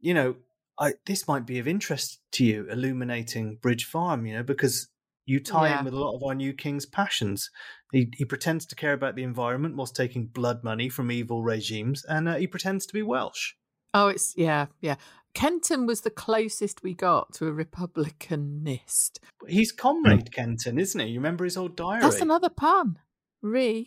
[0.00, 0.36] you know,
[0.78, 4.88] I, this might be of interest to you, illuminating Bridge Farm, you know, because
[5.24, 5.78] you tie Yeah.
[5.80, 7.50] in with a lot of our new king's passions.
[7.92, 12.04] He, he pretends to care about the environment whilst taking blood money from evil regimes,
[12.04, 13.54] and uh, he pretends to be Welsh.
[13.94, 14.96] Oh, it's yeah, yeah.
[15.34, 19.18] Kenton was the closest we got to a Republicanist.
[19.48, 21.08] He's comrade Kenton, isn't he?
[21.08, 22.02] You remember his old diary?
[22.02, 22.98] That's another pun.
[23.42, 23.86] Republican.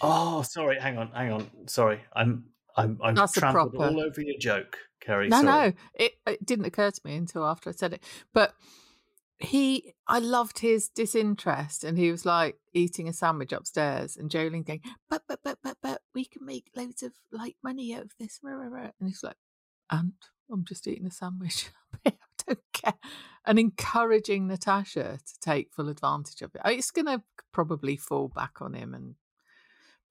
[0.00, 0.78] Oh, sorry.
[0.78, 1.50] Hang on, hang on.
[1.66, 2.44] Sorry, I'm
[2.78, 5.28] I'm I'm That's a trampled proper- all over your joke, Keri.
[5.28, 5.70] No, sorry.
[5.70, 8.04] no, it, it didn't occur to me until after I said it.
[8.32, 8.54] But
[9.40, 14.66] he, I loved his disinterest, and he was like eating a sandwich upstairs, and Jolene
[14.66, 18.12] going, "But, but, but, but, but, we can make loads of like money out of
[18.18, 19.36] this." rah, rah, rah." And he's like,
[19.90, 20.12] "And
[20.50, 21.70] I'm just eating a sandwich.
[22.06, 22.12] I
[22.46, 22.94] don't care."
[23.44, 26.60] And encouraging Natasha to take full advantage of it.
[26.64, 29.14] It's going to probably fall back on him and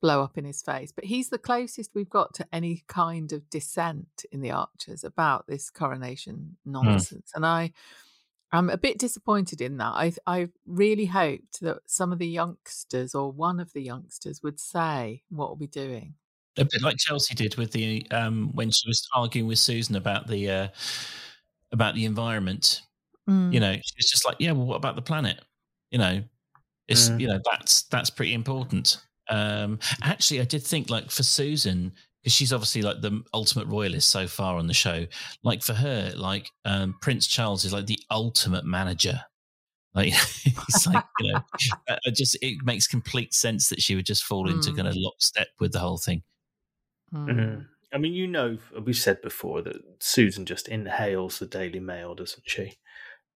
[0.01, 0.91] blow up in his face.
[0.91, 5.47] But he's the closest we've got to any kind of dissent in the Archers about
[5.47, 7.31] this coronation nonsense.
[7.35, 7.73] And I
[8.51, 9.93] I'm a bit disappointed in that.
[9.93, 14.59] I I really hoped that some of the youngsters or one of the youngsters would
[14.59, 16.13] say, What are we doing?
[16.57, 20.27] A bit like Chelsea did with the um, when she was arguing with Susan about
[20.27, 20.67] the uh,
[21.71, 22.81] about the environment.
[23.29, 23.53] Mm.
[23.53, 25.41] You know, it's just like, yeah, well, what about the planet?
[25.91, 26.23] You know,
[26.87, 27.19] it's Mm.
[27.19, 28.97] you know that's that's pretty important.
[29.29, 34.09] Um, actually, I did think like for Susan because she's obviously like the ultimate royalist
[34.09, 35.05] so far on the show.
[35.43, 39.21] Like for her, like um, Prince Charles is like the ultimate manager.
[39.93, 40.07] Like
[40.45, 41.39] it's like you know,
[41.89, 44.75] uh, it just it makes complete sense that she would just fall into Mm.
[44.75, 46.23] kind of lockstep with the whole thing.
[47.13, 47.65] Mm.
[47.93, 52.43] I mean, you know, we've said before that Susan just inhales the Daily Mail, doesn't
[52.45, 52.73] she?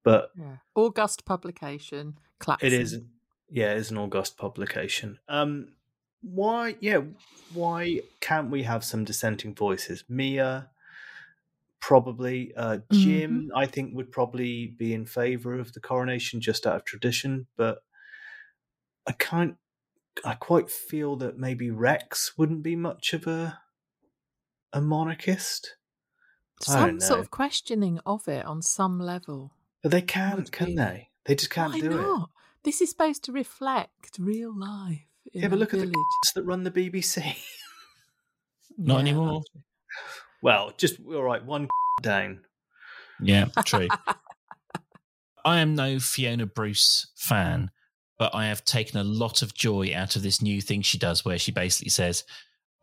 [0.04, 0.58] But Yeah.
[0.76, 2.18] August publication.
[2.40, 2.68] Claxon.
[2.68, 3.00] it is,
[3.50, 5.20] yeah, it's an August publication.
[5.30, 5.70] Um,
[6.22, 7.02] why, yeah,
[7.54, 10.04] why can't we have some dissenting voices?
[10.08, 10.70] Mia,
[11.80, 12.54] probably.
[12.56, 16.86] Uh, Jim, I think, would probably be in favour of the coronation just out of
[16.86, 17.80] tradition, but
[19.08, 19.56] I can't.
[20.26, 23.60] I quite feel that maybe Rex wouldn't be much of a
[24.74, 25.76] a monarchist.
[26.62, 29.52] Some sort of questioning of it on some level.
[29.82, 30.76] But they can't, can be.
[30.76, 31.10] they?
[31.26, 32.30] They just can't Why do it.
[32.64, 35.11] This is supposed to reflect real life.
[35.34, 36.06] In Yeah, but a look at the village.
[36.36, 37.36] that run the BBC.
[38.78, 39.42] Not Yeah, anymore.
[40.42, 41.68] well, just all right, one
[42.02, 42.42] down.
[43.22, 43.88] Yeah, true.
[45.46, 47.72] I am no Fiona Bruce fan,
[48.20, 51.26] but I have taken a lot of joy out of this new thing she does,
[51.26, 52.24] where she basically says,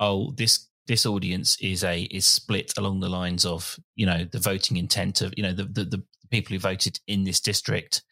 [0.00, 4.38] "Oh, this this audience is a is split along the lines of you know the
[4.40, 8.02] voting intent of you know the the, the people who voted in this district."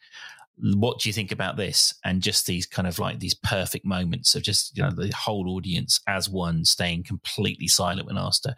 [0.59, 1.93] What do you think about this?
[2.03, 5.49] And just these kind of like these perfect moments of just you know the whole
[5.49, 8.55] audience as one staying completely silent when asked to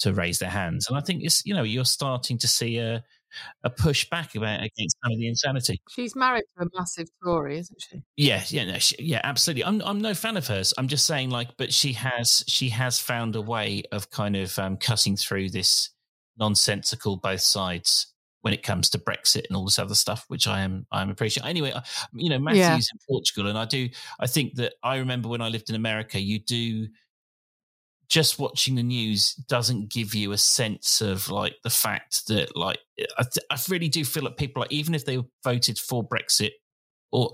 [0.00, 0.86] to raise their hands.
[0.88, 3.02] And I think it's you know you're starting to see a
[3.62, 5.80] a pushback about against some of the insanity.
[5.88, 8.02] She's married to a massive Tory, isn't she?
[8.16, 9.64] Yeah, yeah, no, she, yeah, absolutely.
[9.64, 10.74] I'm I'm no fan of hers.
[10.76, 14.58] I'm just saying, like, but she has she has found a way of kind of
[14.58, 15.90] um, cutting through this
[16.38, 20.60] nonsensical both sides when it comes to Brexit and all this other stuff, which I
[20.62, 21.48] am I'm appreciating.
[21.48, 21.82] Anyway, I,
[22.14, 22.74] you know, Matthew's Yeah.
[22.76, 26.18] in Portugal, and I do I think that I remember when I lived in America,
[26.20, 26.88] you do
[28.08, 32.78] just watching the news doesn't give you a sense of like the fact that like
[33.18, 36.50] I, th- I really do feel that people like even if they voted for Brexit
[37.12, 37.30] or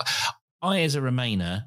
[0.60, 1.62] I as a Remainer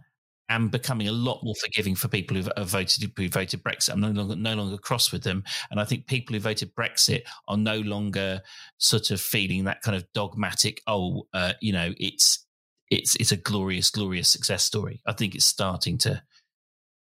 [0.49, 3.91] am becoming a lot more forgiving for people who have voted who voted Brexit.
[3.93, 7.21] I'm no longer no longer cross with them, and I think people who voted Brexit
[7.47, 8.41] are no longer
[8.77, 10.81] sort of feeling that kind of dogmatic.
[10.88, 12.45] Oh, uh, you know, it's
[12.89, 15.01] it's it's a glorious, glorious success story.
[15.05, 16.21] I think it's starting to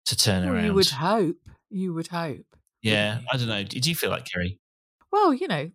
[0.05, 0.65] to turn Well, around.
[0.65, 1.37] you would hope.
[1.69, 2.45] You would hope.
[2.81, 3.63] yeah, I don't know.
[3.63, 4.59] Did you feel like Keri?
[5.11, 5.71] Well, you know,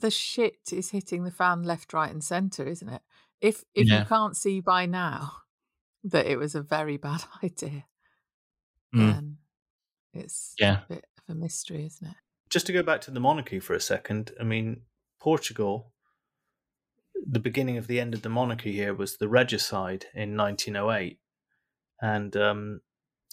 [0.00, 3.02] the shit is hitting the fan left, right, and centre, isn't it?
[3.40, 4.00] If if Yeah.
[4.00, 5.32] you can't see by now
[6.10, 7.84] that it was a very bad idea,
[8.94, 9.12] Mm.
[9.12, 9.38] then
[10.14, 10.82] it's Yeah.
[10.84, 12.16] a bit of a mystery, isn't it?
[12.50, 14.82] Just to go back to the monarchy for a second, I mean,
[15.20, 15.92] Portugal,
[17.26, 21.18] the beginning of the end of the monarchy here was the regicide in 1908.
[22.00, 22.80] And um,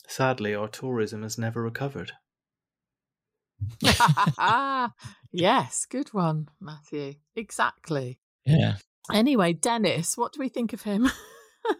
[0.07, 2.11] sadly, our tourism has never recovered.
[5.31, 7.13] yes, good one, Matthew.
[7.35, 8.19] Exactly.
[8.45, 8.75] Yeah.
[9.13, 11.09] Anyway, Dennis, what do we think of him?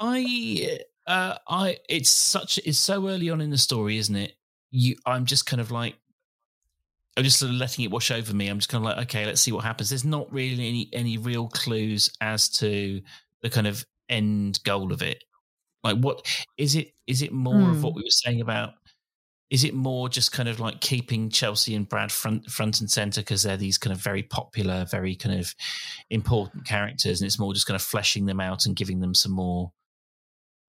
[0.00, 4.34] I uh I it's such it's so early on in the story, isn't it?
[4.70, 5.96] You I'm just kind of like
[7.16, 8.48] I'm just sort of letting it wash over me.
[8.48, 9.90] I'm just kind of like, okay, let's see what happens.
[9.90, 13.02] There's not really any any real clues as to
[13.42, 15.24] the kind of end goal of it.
[15.82, 16.26] Like what
[16.58, 17.82] is it is it more of Hmm.
[17.82, 18.74] what we were saying about
[19.50, 23.20] is it more just kind of like keeping Chelsea and Brad front front and center
[23.20, 25.54] because they're these kind of very popular, very kind of
[26.08, 29.32] important characters, and it's more just kind of fleshing them out and giving them some
[29.32, 29.72] more,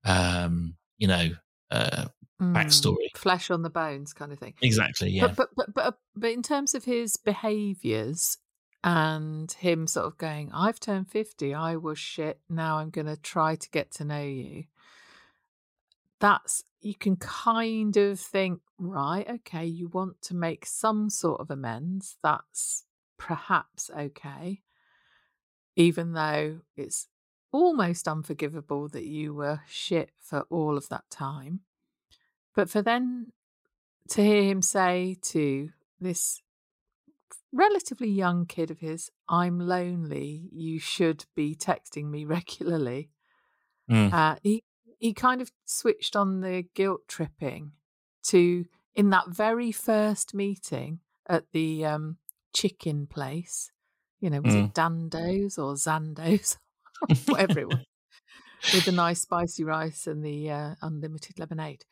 [0.03, 1.29] um, you know,
[1.69, 2.05] uh,
[2.41, 3.15] Mm, backstory.
[3.15, 4.55] flesh on the bones, kind of thing.
[4.63, 5.11] Exactly.
[5.11, 5.27] Yeah.
[5.27, 8.39] But but but but but in terms of his behaviours
[8.83, 13.57] and him sort of going, I've turned fifty, I was shit, now I'm gonna try
[13.57, 14.63] to get to know you.
[16.19, 21.51] That's you can kind of think, right, okay, you want to make some sort of
[21.51, 22.17] amends.
[22.23, 22.85] That's
[23.17, 24.61] perhaps okay.
[25.75, 27.07] Even though it's
[27.51, 31.61] almost unforgivable that you were shit for all of that time.
[32.55, 33.31] But for then
[34.09, 36.41] to hear him say to this
[37.53, 43.09] relatively young kid of his, I'm lonely, you should be texting me regularly.
[43.89, 44.11] Mm.
[44.11, 44.63] Uh, he,
[44.99, 47.73] he kind of switched on the guilt tripping
[48.27, 52.17] to, in that very first meeting at the um,
[52.53, 53.71] chicken place,
[54.19, 56.57] you know, was it Dando's or Zando's?
[57.25, 57.85] Whatever it was,
[58.73, 61.85] with the nice spicy rice and the uh, unlimited lemonade.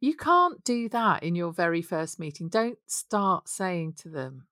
[0.00, 2.48] You can't do that in your very first meeting.
[2.48, 4.46] Don't start saying to them,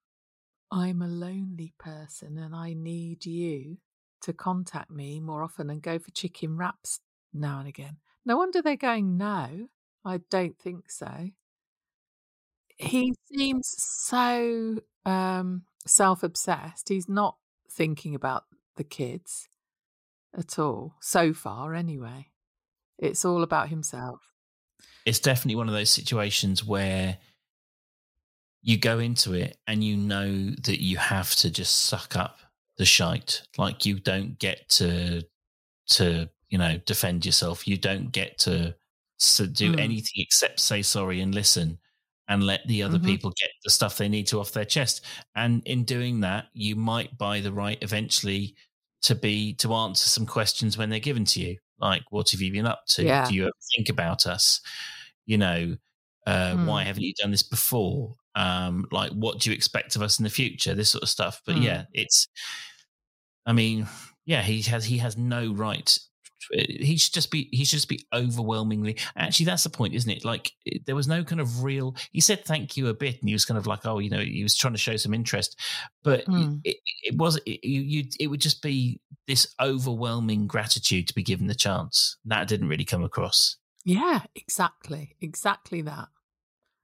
[0.69, 3.77] I'm a lonely person and I need you
[4.23, 6.99] to contact me more often and go for chicken wraps
[7.33, 7.97] now and again.
[8.25, 9.69] No wonder they're going, No,
[10.07, 11.29] I don't think so.
[12.77, 16.89] He seems so um, self obsessed.
[16.89, 17.35] He's not
[17.69, 18.43] thinking about
[18.77, 19.49] the kids
[20.37, 22.27] at all, so far, anyway.
[22.97, 24.21] It's all about himself.
[25.05, 27.17] it's definitely one of those situations where
[28.61, 32.39] you go into it and you know that you have to just suck up
[32.77, 33.43] the shite.
[33.57, 35.23] Like you don't get to
[35.89, 37.67] to you know defend yourself.
[37.67, 38.75] You don't get to,
[39.19, 39.79] to do Mm.
[39.79, 41.79] anything except say sorry and listen
[42.27, 43.05] and let the other Mhm.
[43.05, 45.01] people get the stuff they need to off their chest.
[45.35, 48.55] And in doing that, you might buy the right eventually
[49.03, 51.57] to be to answer some questions when they're given to you.
[51.79, 53.03] Like, what have you been up to?
[53.03, 53.27] Yeah.
[53.27, 54.59] Do you ever think about us?
[55.25, 55.77] You know,
[56.25, 56.87] uh, why Mm.
[56.87, 58.15] haven't you done this before?
[58.35, 60.75] Um, like, what do you expect of us in the future?
[60.75, 61.41] This sort of stuff.
[61.45, 61.63] But Mm.
[61.63, 62.27] yeah, it's.
[63.45, 63.87] I mean,
[64.25, 65.97] yeah, he has he has no right.
[66.51, 68.97] He should just be he should just be overwhelmingly.
[69.15, 70.23] Actually, that's the point, isn't it?
[70.25, 70.51] Like
[70.85, 71.95] there was no kind of real.
[72.11, 74.19] He said thank you a bit, and he was kind of like, oh, you know,
[74.19, 75.59] he was trying to show some interest,
[76.03, 76.61] but Mm.
[76.63, 78.03] it, it was it, you, you.
[78.19, 82.17] It would just be this overwhelming gratitude to be given the chance.
[82.25, 83.57] That didn't really come across.
[83.83, 85.15] Yeah, exactly.
[85.21, 86.09] Exactly that.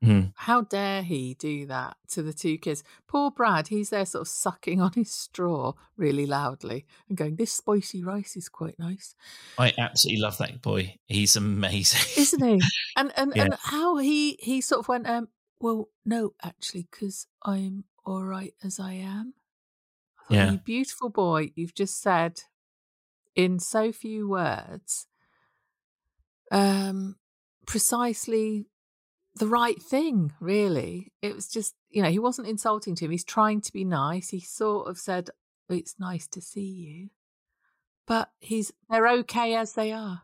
[0.04, 0.34] Mm.
[0.36, 2.84] How dare he do that to the two kids?
[3.08, 7.54] Poor Brad, he's there sort of sucking on his straw really loudly and going, This
[7.54, 9.16] spicy rice is quite nice.
[9.58, 10.98] I absolutely love that boy.
[11.06, 12.22] He's amazing.
[12.22, 12.62] Isn't he?
[12.98, 13.44] And and, Yeah.
[13.46, 15.30] and how he he sort of went, um,
[15.62, 19.34] well, no, actually, because I'm all right as I am.
[20.20, 20.52] I thought, Yeah.
[20.52, 22.42] You beautiful boy, you've just said
[23.36, 25.08] in so few words
[26.52, 27.16] um
[27.66, 28.68] precisely
[29.36, 31.12] the right thing, really.
[31.22, 33.12] It was just, you know, he wasn't insulting to him.
[33.12, 34.30] He's trying to be nice.
[34.30, 35.30] He sort of said,
[35.70, 37.10] It's nice to see you.
[38.06, 40.24] But he's they're okay as they are.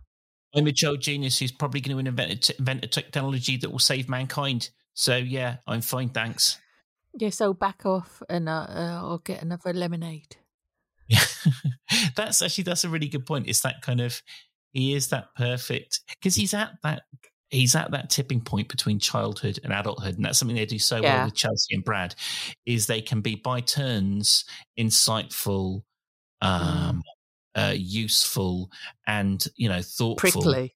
[0.54, 3.80] I'm a Joe genius who's probably going to invent a, invent a technology that will
[3.80, 4.70] save mankind.
[4.94, 6.58] So yeah, I'm fine, thanks.
[7.14, 10.38] Yeah, so back off and uh, uh, I'll get another lemonade.
[11.08, 11.24] Yeah,
[12.16, 13.48] that's actually that's a really good point.
[13.48, 14.22] It's that kind of
[14.72, 17.04] he is that perfect because he's at that
[17.50, 21.02] he's at that tipping point between childhood and adulthood, and that's something they do so
[21.02, 21.18] Yeah.
[21.18, 22.16] well with Chelsea and Brad.
[22.66, 24.46] Is they can be by turns
[24.78, 25.84] insightful,
[26.42, 27.02] um,
[27.56, 28.70] uh, useful,
[29.08, 30.16] and you know thoughtful.
[30.42, 30.76] Prickly.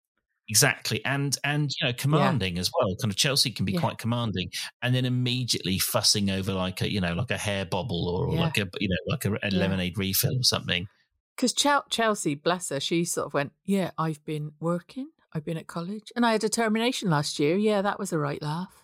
[0.49, 2.93] Exactly, and and you know commanding as well.
[3.01, 3.79] Kind of Chelsea can be Yeah.
[3.79, 4.51] quite commanding,
[4.81, 8.33] and then immediately fussing over like a you know like a hair bobble or, or
[8.35, 8.41] Yeah.
[8.41, 9.59] like a you know like a, a Yeah.
[9.59, 10.87] lemonade refill or something.
[11.35, 15.09] Because Chelsea, bless her, she sort of went, Yeah, I've been working.
[15.33, 16.11] I've been at college.
[16.15, 17.55] And I had a termination last year.
[17.57, 18.83] Yeah, that was a right laugh.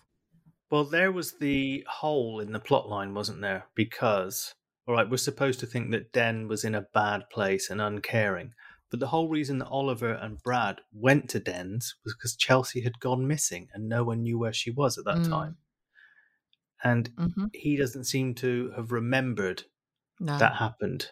[0.70, 3.66] Well, there was the hole in the plot line, wasn't there?
[3.74, 4.52] Because,
[4.86, 8.52] all right, we're supposed to think that Den was in a bad place and uncaring.
[8.90, 12.98] But the whole reason that Oliver and Brad went to Den's was because Chelsea had
[13.00, 15.28] gone missing and no one knew where she was at that Mm.
[15.28, 15.56] time.
[16.82, 19.64] And hmm he doesn't seem to have remembered
[20.18, 20.38] No.
[20.38, 21.10] that happened.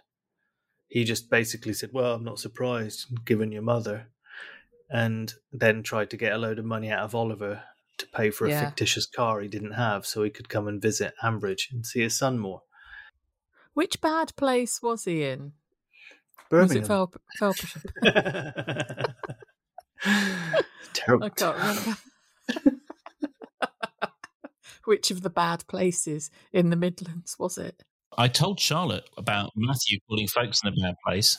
[0.89, 4.09] He just basically said, Well, I'm not surprised, given your mother.
[4.91, 7.63] And then tried to get a load of money out of Oliver
[7.99, 8.65] to pay for a Yeah.
[8.67, 12.17] fictitious car he didn't have so he could come and visit Ambridge and see his
[12.19, 12.63] son more.
[13.75, 15.53] Which bad place was he in?
[16.51, 16.79] Birmingham.
[16.81, 17.85] Was it Fel- Felpersham?
[20.95, 21.27] Terrible.
[21.27, 21.97] I can't remember.
[24.85, 27.83] Which of the bad places in the Midlands was it?
[28.17, 31.37] I told Charlotte about Matthew calling folks in a bad place.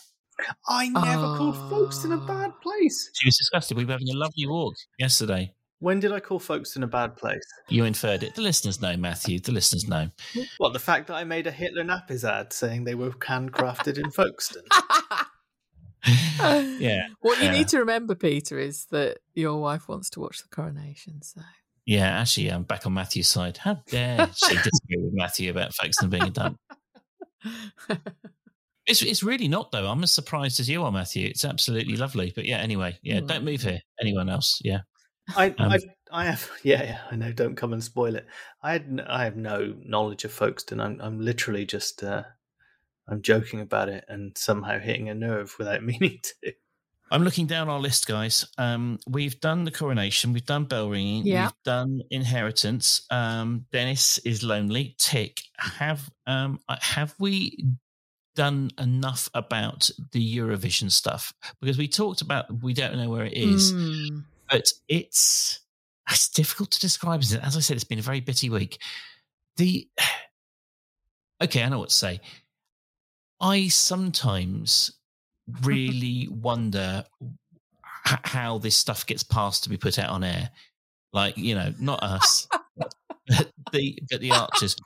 [0.68, 2.28] I never called Folkestone a Oh.
[2.28, 3.10] bad place.
[3.16, 3.78] She was disgusted.
[3.78, 5.54] We were having a lovely walk yesterday.
[5.80, 7.42] When did I call Folkestone a bad place?
[7.70, 8.36] You inferred it.
[8.36, 9.40] The listeners know, Matthew.
[9.40, 10.10] The listeners know.
[10.58, 14.12] What, the fact that I made a Hitler nappies ad saying they were handcrafted in
[14.12, 14.64] Folkestone?
[16.80, 17.08] Yeah.
[17.20, 17.52] What you yeah.
[17.52, 21.22] need to remember, Peter, is that your wife wants to watch the coronation.
[21.22, 21.42] So
[21.86, 23.58] Yeah, actually, I'm back on Matthew's side.
[23.58, 26.58] How dare she disagree with Matthew about Folkestone being a dump?
[28.90, 29.88] It's, it's really not, though.
[29.88, 31.28] I'm as surprised as you are, Matthew.
[31.28, 32.34] It's absolutely lovely.
[32.36, 33.28] But yeah, anyway, yeah, Mm.
[33.28, 33.80] don't move here.
[34.02, 34.60] Anyone else?
[34.64, 34.80] Yeah.
[35.38, 35.80] I, Um, I,
[36.12, 37.32] I have, yeah, yeah, I know.
[37.32, 38.26] Don't come and spoil it.
[38.64, 40.80] I had, I have no knowledge of Folkestone.
[40.80, 42.24] I'm, I'm literally just, uh,
[43.08, 46.54] I'm joking about it and somehow hitting a nerve without meaning to.
[47.12, 48.46] I'm looking down our list, guys.
[48.60, 51.46] Um, we've done the coronation, we've done bell ringing, Yeah.
[51.46, 53.02] we've done inheritance.
[53.10, 54.96] Um, Dennis is lonely.
[55.00, 55.42] Tick.
[55.58, 57.66] Have um, have we
[58.40, 61.34] done enough about the Eurovision stuff?
[61.60, 64.24] Because we talked about we don't know where it is, Mm.
[64.50, 65.60] but it's
[66.10, 67.20] it's difficult to describe.
[67.22, 68.80] As I said, it's been a very bitty week.
[69.58, 69.90] The
[71.44, 72.22] okay, I know what to say.
[73.42, 74.92] I sometimes
[75.64, 77.04] really wonder
[78.06, 80.50] how this stuff gets passed to be put out on air.
[81.12, 82.94] Like you know, not us, but
[83.74, 84.78] the but the archers.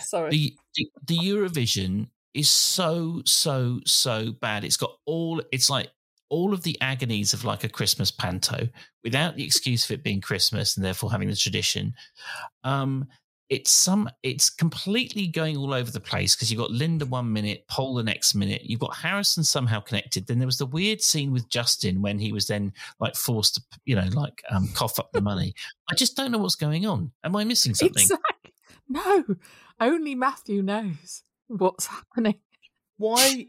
[0.00, 0.30] Sorry.
[0.30, 4.64] the, the the Eurovision is so so so bad.
[4.64, 5.42] It's got all.
[5.52, 5.90] It's like
[6.30, 8.68] all of the agonies of like a Christmas panto,
[9.02, 11.94] without the excuse of it being Christmas and therefore having the tradition.
[12.64, 13.08] Um,
[13.48, 14.10] it's some.
[14.22, 18.02] It's completely going all over the place because you've got Linda one minute, Paul the
[18.02, 18.62] next minute.
[18.64, 20.26] You've got Harrison somehow connected.
[20.26, 23.62] Then there was the weird scene with Justin when he was then like forced to,
[23.86, 25.54] you know, like um, cough up the money.
[25.90, 27.10] I just don't know what's going on.
[27.24, 28.06] Am I missing something?
[28.90, 29.24] No,
[29.80, 32.36] only Matthew knows what's happening.
[32.96, 33.48] Why?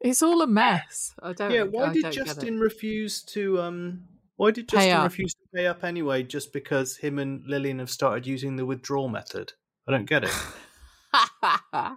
[0.00, 1.14] It's all a mess.
[1.22, 1.50] I don't.
[1.52, 1.62] yeah.
[1.62, 2.26] Why I did don't get it.
[2.26, 3.60] Justin refuse to?
[3.60, 4.02] Um.
[4.36, 5.04] Why did Pay Justin up.
[5.04, 6.22] refuse to pay up anyway?
[6.24, 9.52] Just because him and Lilian have started using the withdrawal method?
[9.86, 10.30] I don't get it.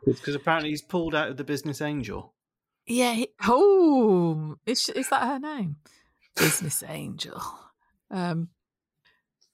[0.06, 2.34] Because apparently he's pulled out of the Business Angel.
[2.86, 3.14] yeah.
[3.14, 5.78] He, oh, is is that her name?
[6.36, 7.42] Business Angel.
[8.12, 8.50] Um.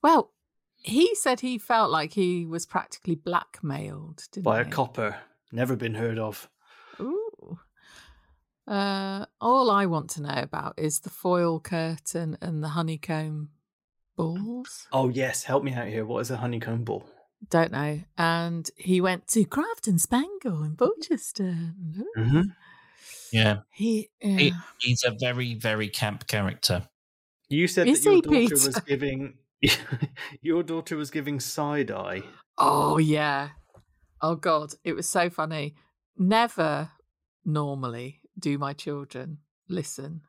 [0.01, 0.32] Well,
[0.78, 5.18] he said he felt like he was practically blackmailed, didn't by a copper.
[5.51, 6.49] Never been heard of.
[6.99, 7.59] Ooh.
[8.67, 13.49] Uh, all I want to know about is the foil curtain and the honeycomb
[14.15, 14.87] balls.
[14.93, 16.05] Oh yes, help me out here.
[16.05, 17.05] What is a honeycomb ball?
[17.49, 18.01] Don't know.
[18.17, 21.73] And he went to Craft and Spangle in Borchester.
[22.17, 22.41] Mm-hmm.
[23.31, 23.59] Yeah.
[23.71, 24.37] He, yeah.
[24.37, 26.87] He, he's a very, very camp character.
[27.49, 28.53] You said Is that your daughter Peter?
[28.53, 29.33] was giving
[30.41, 32.23] your daughter was giving side eye.
[32.57, 33.49] Oh yeah.
[34.22, 35.76] Oh god, it was so funny.
[36.17, 36.91] Never
[37.43, 40.22] normally do my children listen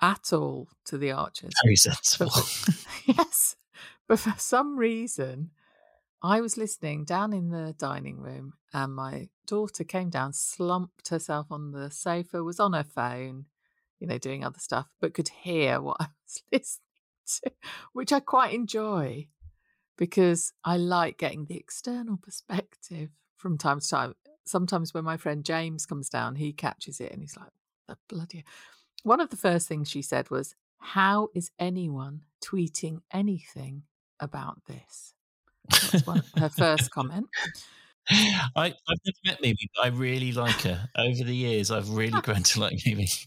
[0.00, 1.52] at all to the Archers.
[1.64, 2.32] Very sensible.
[3.06, 3.56] yes.
[4.06, 5.50] But for some reason,
[6.22, 11.46] I was listening down in the dining room and my daughter came down, slumped herself
[11.50, 13.46] on the sofa, was on her phone,
[13.98, 16.82] you know, doing other stuff, but could hear what I was listening
[17.42, 17.52] to,
[17.92, 19.28] which I quite enjoy
[19.96, 24.14] because I like getting the external perspective from time to time.
[24.44, 27.50] Sometimes when my friend James comes down, he catches it and he's like,
[27.86, 28.44] the bloody.
[29.02, 33.84] One of the first things she said was, How is anyone tweeting anything
[34.20, 35.14] about this?
[35.70, 37.28] That was one, her first comment.
[38.10, 40.88] I, I've never met Mimi, but I really like her.
[40.96, 43.08] Over the years, I've really grown to like Mimi.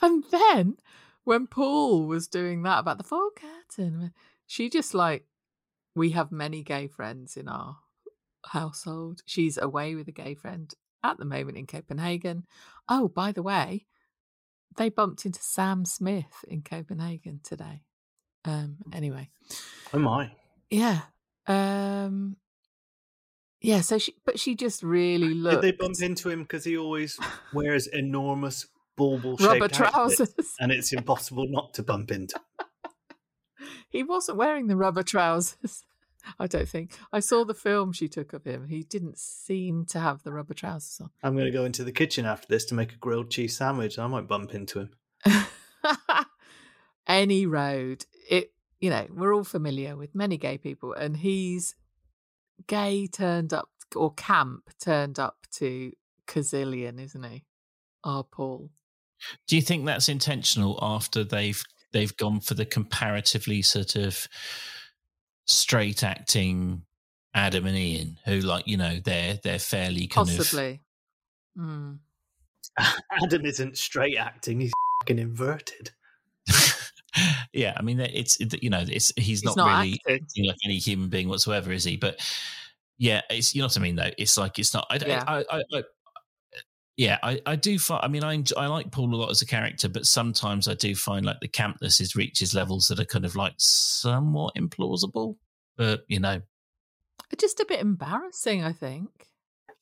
[0.00, 0.76] And then
[1.24, 4.12] when Paul was doing that about the full curtain,
[4.46, 5.26] she just like,
[5.94, 7.78] we have many gay friends in our
[8.46, 9.22] household.
[9.26, 10.72] She's away with a gay friend
[11.02, 12.44] at the moment in Copenhagen.
[12.88, 13.86] Oh, by the way,
[14.76, 17.82] they bumped into Sam Smith in Copenhagen today.
[18.44, 19.30] Um, anyway,
[19.92, 20.30] Oh my.
[20.70, 21.02] yeah.
[21.46, 22.36] Um,
[23.60, 26.76] yeah, so she, but she just really Did looked they bump into him because he
[26.76, 27.18] always
[27.52, 28.66] wears enormous
[28.96, 30.32] bauble rubber trousers.
[30.60, 32.38] and it's impossible not to bump into.
[33.88, 35.82] He wasn't wearing the rubber trousers.
[36.38, 36.98] I don't think.
[37.12, 38.68] I saw the film she took of him.
[38.68, 41.10] He didn't seem to have the rubber trousers on.
[41.22, 43.98] I'm going to go into the kitchen after this to make a grilled cheese sandwich.
[43.98, 44.90] I might bump into him.
[47.06, 51.74] Any road, it you know, we're all familiar with many gay people, and he's
[52.66, 55.92] gay turned up or camp turned up to
[56.26, 57.44] Kazillion, isn't he?
[58.04, 58.70] Our Paul.
[59.46, 61.62] Do you think that's intentional after they've
[61.92, 64.26] they've gone for the comparatively sort of
[65.46, 66.82] straight acting
[67.34, 70.80] Adam and Ian, who like you know they're they're fairly kind Possibly.
[71.58, 71.98] Mm.
[73.22, 75.90] Adam isn't straight acting; he's fucking inverted.
[77.52, 77.74] yeah.
[77.76, 80.24] I mean, it's it, you know it's he's, He's not, not really acting.
[80.24, 81.96] acting like any human being whatsoever, is he?
[81.96, 82.20] But
[82.98, 84.10] yeah, it's you know what I mean though.
[84.18, 84.86] It's like it's not.
[84.90, 85.24] I, Yeah.
[85.26, 85.82] I, I, I
[86.96, 88.04] yeah, I, I do find.
[88.04, 90.74] I mean, I enjoy, I like Paul a lot as a character, but sometimes I
[90.74, 95.36] do find like the campness is reaches levels that are kind of like somewhat implausible.
[95.76, 96.40] But you know,
[97.38, 99.10] Just a bit embarrassing, I think.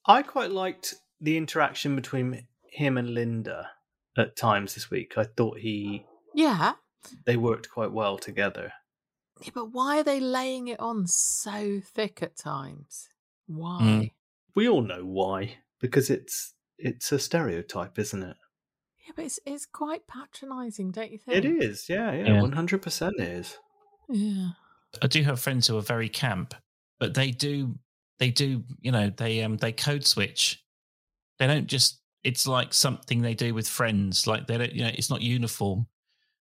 [0.06, 3.70] I quite liked the interaction between him and Linda
[4.18, 5.14] at times this week.
[5.16, 6.04] I thought he
[6.34, 6.72] Yeah.
[7.26, 8.72] they worked quite well together.
[9.40, 13.08] Yeah, but why are they laying it on so thick at times?
[13.46, 13.80] Why?
[13.82, 14.10] Mm.
[14.54, 18.36] We all know why because it's it's a stereotype, isn't it?
[19.06, 21.36] Yeah, but it's it's quite patronising, don't you think?
[21.36, 22.40] It is, yeah, yeah, Yeah.
[22.42, 23.58] one hundred percent is.
[24.08, 24.50] Yeah.
[25.02, 26.54] I do have friends who are very camp,
[27.00, 27.74] but they do
[28.18, 30.62] they do you know they um they code switch.
[31.38, 32.00] They don't just.
[32.22, 34.26] It's like something they do with friends.
[34.26, 35.86] Like they don't you know it's not uniform.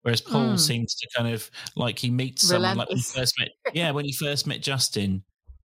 [0.03, 0.61] Whereas Paul Mm.
[0.61, 4.05] seems to kind of like he meets someone like when he first met yeah when
[4.07, 5.25] he first met Justin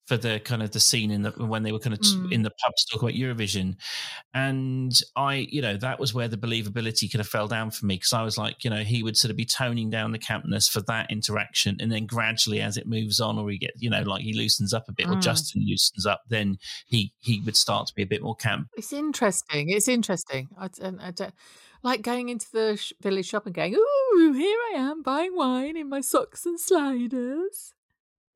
[0.10, 2.32] for the kind of the scene in the when they were kind of Mm.
[2.32, 3.76] in the pubs talking about Eurovision,
[4.34, 7.96] and I you know that was where the believability kind of fell down for me
[7.96, 10.70] because I was like you know he would sort of be toning down the campness
[10.70, 14.02] for that interaction, and then gradually as it moves on or he get you know
[14.02, 15.22] like he loosens up a bit or Mm.
[15.22, 16.58] Justin loosens up, then
[16.88, 18.68] he he would start to be a bit more camp.
[18.78, 19.70] It's interesting.
[19.70, 20.50] It's interesting.
[20.58, 21.34] I don't, I don't
[21.84, 25.88] like going into the village shop and going, "Ooh, here I am buying wine in
[25.90, 27.74] my socks and sliders."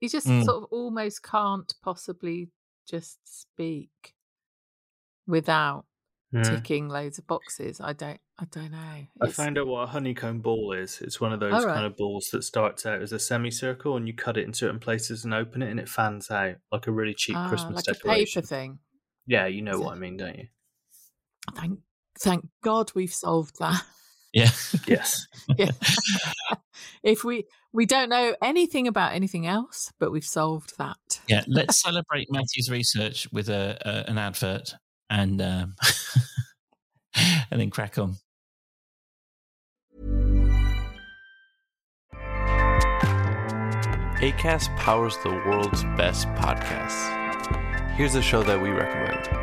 [0.04, 0.44] You just Mm.
[0.44, 2.50] sort of almost can't possibly
[2.86, 4.14] just speak
[5.26, 5.86] without
[6.44, 7.80] ticking loads of boxes.
[7.80, 8.20] I don't.
[8.38, 9.08] I don't know.
[9.22, 11.00] I found out what a honeycomb ball is.
[11.00, 11.74] It's one of those right.
[11.74, 14.78] kind of balls that starts out as a semicircle, and you cut it in certain
[14.78, 17.88] places and open it, and it fans out like a really cheap ah, Christmas like
[17.88, 18.42] a decoration.
[18.42, 18.80] paper thing.
[19.26, 19.96] Yeah, you know what?
[19.96, 20.48] I mean, don't you?
[21.56, 21.80] Thank,
[22.20, 23.82] thank God we've solved that.
[24.34, 24.50] Yeah.
[24.88, 25.28] Yes.
[25.58, 25.72] yeah.
[27.04, 31.22] if we we don't know anything about anything else, but we've solved that.
[31.28, 34.74] Yeah, let's celebrate Matthew's research with a, a an advert
[35.10, 35.76] and um,
[37.52, 38.16] and then crack on.
[44.24, 47.20] ACAST powers the world's best podcasts.
[47.96, 49.43] Here's a show that we recommend.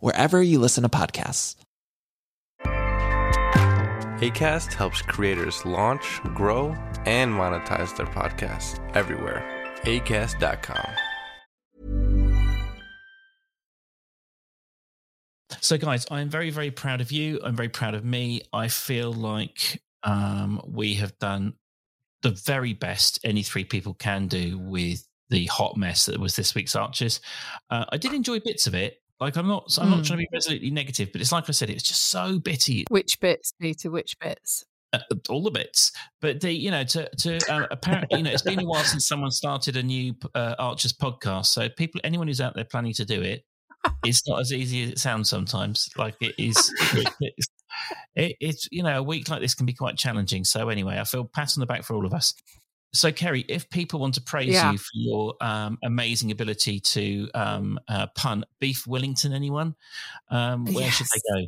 [0.00, 1.56] wherever you listen to podcasts.
[4.20, 6.74] ACAST helps creators launch, grow,
[7.04, 9.44] and monetize their podcasts everywhere.
[9.82, 10.86] ACAST.com.
[15.60, 17.40] So, guys, I'm very, very proud of you.
[17.44, 18.40] I'm very proud of me.
[18.52, 21.54] I feel like um, we have done
[22.22, 26.54] the very best any three people can do with the hot mess that was this
[26.54, 27.20] week's Archers.
[27.68, 29.02] Uh, I did enjoy bits of it.
[29.20, 30.06] Like I'm not, I'm not Mm.
[30.06, 32.84] trying to be resolutely negative, but it's like I said, it's just so bitty.
[32.90, 33.90] Which bits, Peter?
[33.90, 34.64] Which bits?
[34.92, 34.98] uh,
[35.28, 35.90] all the bits.
[36.20, 39.06] But the you know to to uh, apparently you know it's been a while since
[39.08, 41.46] someone started a new uh, Archers podcast.
[41.46, 43.44] So people, anyone who's out there planning to do it,
[44.04, 45.88] it's not as easy as it sounds sometimes.
[45.96, 46.72] Like it is.
[47.20, 47.48] It's,
[48.14, 50.44] it, it's you know a week like this can be quite challenging.
[50.44, 52.32] So anyway, I feel pat on the back for all of us.
[52.92, 54.72] So Keri, if people want to praise Yeah.
[54.72, 59.74] you for your um, amazing ability to um, uh, pun beef Wellington, anyone,
[60.30, 61.46] um, where should they go?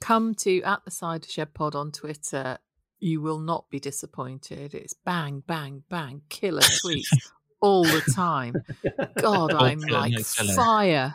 [0.00, 2.58] Come to at the Cider Shed Pod on Twitter.
[3.00, 4.74] You will not be disappointed.
[4.74, 7.06] It's bang, bang, bang, killer tweets
[7.60, 8.54] all the time.
[9.16, 11.14] God, Oh, I'm killer, like no fire.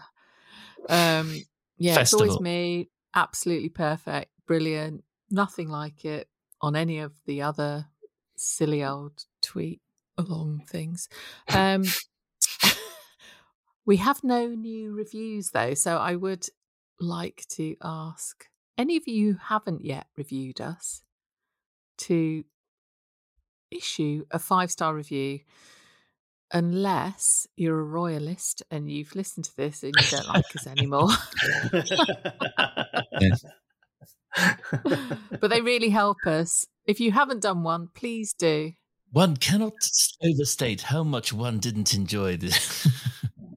[0.88, 1.34] Um,
[1.78, 2.90] yeah, it's always me.
[3.16, 5.04] Absolutely perfect, brilliant.
[5.30, 6.30] Nothing like it
[6.62, 7.88] on any of the other
[8.44, 9.82] silly old tweet
[10.18, 11.10] along things.
[11.54, 11.84] Um,
[13.86, 16.48] we have no new reviews though, so I would
[17.00, 21.02] like to ask any of you who haven't yet reviewed us
[22.00, 22.44] to
[23.72, 25.40] issue a five star review
[26.52, 31.10] unless you're a royalist and you've listened to this and you don't like us anymore.
[35.40, 36.66] but they really help us.
[36.86, 38.74] If you haven't done one, please do.
[39.12, 39.74] One cannot
[40.24, 42.88] overstate how much one didn't enjoy this.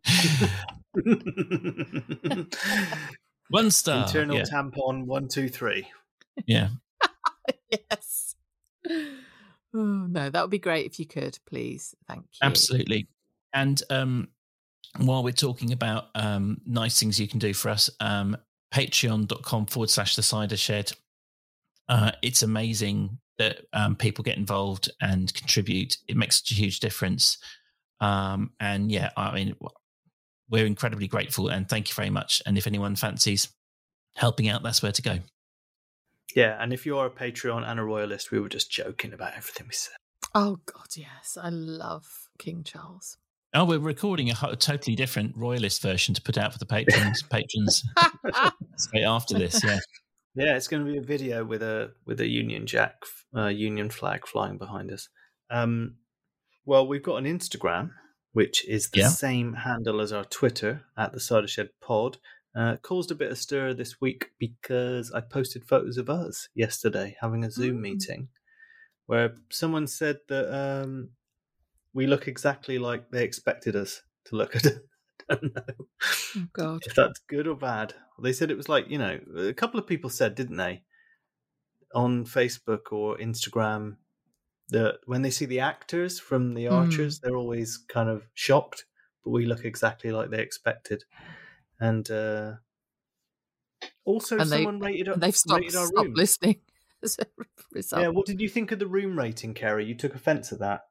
[3.49, 4.07] One star.
[4.07, 4.45] Internal yeah.
[4.45, 5.87] tampon one two three.
[6.47, 6.68] yeah.
[7.70, 8.35] yes.
[8.89, 9.03] Oh,
[9.74, 11.95] no, that would be great if you could, please.
[12.09, 12.39] Thank you.
[12.43, 13.09] Absolutely.
[13.53, 14.29] And um,
[14.99, 18.37] while we're talking about um, nice things you can do for us, um,
[18.72, 20.93] patreon.com forward slash the cider shed.
[21.89, 25.99] Uh, it's amazing that um, people get involved and contribute.
[26.09, 27.39] It makes such a huge difference.
[28.01, 29.57] Um, and yeah, I mean,
[30.49, 32.43] we're incredibly grateful and thank you very much.
[32.47, 33.49] And if anyone fancies
[34.16, 35.18] helping out, that's where to go.
[36.34, 39.34] Yeah, and if you are a Patreon and a royalist, we were just joking about
[39.37, 39.97] everything we said.
[40.34, 41.39] Oh, God, yes.
[41.41, 42.07] I love
[42.39, 43.16] King Charles.
[43.55, 47.22] Oh, we're recording a, ho- totally different royalist version to put out for the patrons.
[47.22, 47.82] patrons
[48.76, 49.78] straight after this, yeah.
[50.37, 52.95] Yeah, it's going to be a video with a with a Union Jack,
[53.34, 55.09] uh, Union flag flying behind us.
[55.51, 55.97] Um,
[56.64, 57.93] well, we've got an Instagram,
[58.32, 59.09] which is the Yeah.
[59.09, 62.18] same handle as our Twitter at the Cider Shed Pod.
[62.55, 67.16] Uh, caused a bit of stir this week because I posted photos of us yesterday
[67.20, 67.80] having a Zoom Mm.
[67.80, 68.28] meeting,
[69.07, 71.11] where someone said that um,
[71.93, 74.57] we look exactly like they expected us to look.
[74.57, 74.61] I
[75.35, 75.87] don't know
[76.37, 76.83] Oh, God.
[76.87, 77.95] if that's good or bad.
[78.22, 80.83] They said it was like, you know, a couple of people said, didn't they,
[81.95, 83.97] on Facebook or Instagram,
[84.68, 86.72] that when they see the actors from the Mm.
[86.72, 88.85] Archers, they're always kind of shocked,
[89.24, 91.05] but we look exactly like they expected.
[91.81, 92.55] And uh,
[94.05, 96.14] also, And they- someone rated, And they've stopped, rated our stopped room.
[96.14, 96.61] listening
[97.03, 97.27] as a
[97.72, 98.03] result.
[98.03, 99.85] Yeah, what did you think of the room rating, Keri?
[99.85, 100.83] You took offence at that.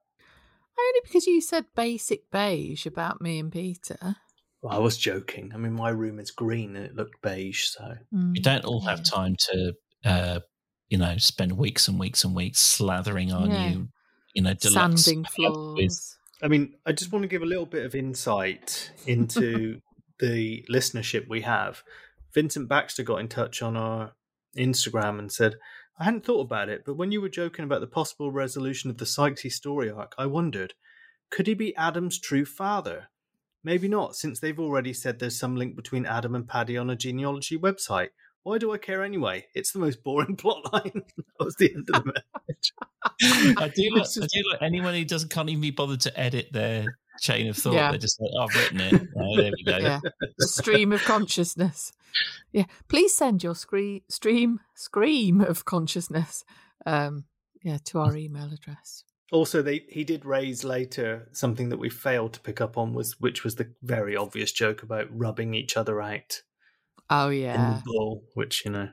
[0.78, 4.18] Only because you said basic beige about me and Peter.
[4.66, 5.52] Well, I was joking.
[5.54, 7.98] I mean, my room is green and it looked beige, so.
[8.12, 10.40] We don't all have time to, uh,
[10.90, 13.70] you know, spend weeks and weeks and weeks slathering our Yeah.
[13.70, 13.90] new,
[14.34, 15.78] you know, deluxe Sanding floors.
[15.78, 19.82] with- I mean, I just want to give a little bit of insight into
[20.20, 21.84] the listenership we have.
[22.34, 24.16] Vincent Baxter got in touch on our
[24.58, 25.58] Instagram and said,
[26.00, 28.98] I hadn't thought about it, but when you were joking about the possible resolution of
[28.98, 30.74] the Sykesy story arc, I wondered,
[31.30, 33.10] could he be Adam's true father?
[33.66, 36.96] Maybe not, since they've already said there's some link between Adam and Paddy on a
[36.96, 38.10] genealogy website.
[38.44, 39.48] Why do I care anyway?
[39.56, 40.94] It's the most boring plotline.
[40.94, 42.14] that was the end of the
[42.48, 42.74] message.
[43.58, 46.50] I do like, I do like anyone who doesn't can't even be bothered to edit
[46.54, 46.86] their
[47.20, 47.74] chain of thought.
[47.74, 47.90] Yeah.
[47.90, 49.08] They're just like, "Oh, I've written it.
[49.18, 49.78] Oh, there we go.
[49.80, 50.00] Yeah.
[50.38, 51.92] The stream of consciousness.
[52.52, 52.66] Yeah.
[52.88, 56.44] Please send your scree- stream scream of consciousness
[56.86, 57.24] um
[57.64, 59.04] yeah to our email address.
[59.32, 63.20] Also, they he did raise later something that we failed to pick up on was
[63.20, 66.42] which was the very obvious joke about rubbing each other out
[67.10, 67.82] Oh in yeah.
[68.34, 68.90] which you know.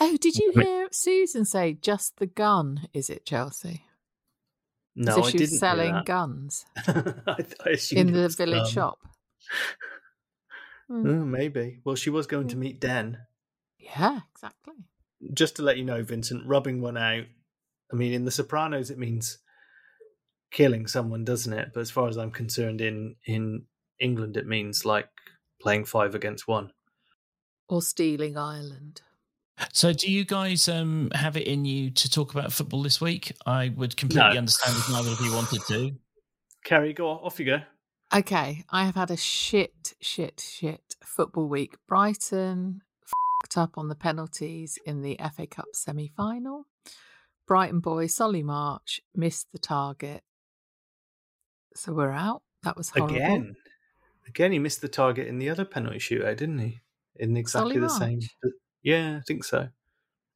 [0.00, 3.84] Oh, did you hear Susan say just the gun, is it Chelsea?
[4.94, 6.64] No, As if I didn't was selling guns.
[6.76, 8.98] I, I in the village um, shop.
[10.90, 11.80] Oh, maybe.
[11.84, 13.18] Well, she was going to meet Den.
[13.78, 14.74] Yeah, exactly.
[15.32, 17.24] Just to let you know, Vincent, rubbing one out.
[17.90, 19.38] I mean, in The Sopranos, it means
[20.52, 21.70] killing someone, doesn't it?
[21.74, 23.64] But as far as I'm concerned, in in
[23.98, 25.08] England, it means like
[25.60, 26.72] playing five against one.
[27.68, 29.02] Or stealing Ireland.
[29.72, 33.32] So, do you guys um, have it in you to talk about football this week?
[33.46, 34.38] I would completely No.
[34.38, 35.92] understand if neither of you wanted to.
[36.64, 37.58] Keri, go off you go.
[38.14, 41.76] Okay, I have had a shit, shit, shit football week.
[41.88, 46.66] Brighton fucked up on the penalties in the FA Cup semi final.
[47.46, 50.22] Brighton boy Solly March missed the target.
[51.74, 52.42] So we're out.
[52.62, 53.16] That was horrible.
[53.16, 53.56] Again,
[54.26, 56.80] again, he missed the target in the other penalty shootout, didn't he?
[57.16, 58.20] In exactly Solly the same.
[58.82, 59.68] Yeah, I think so.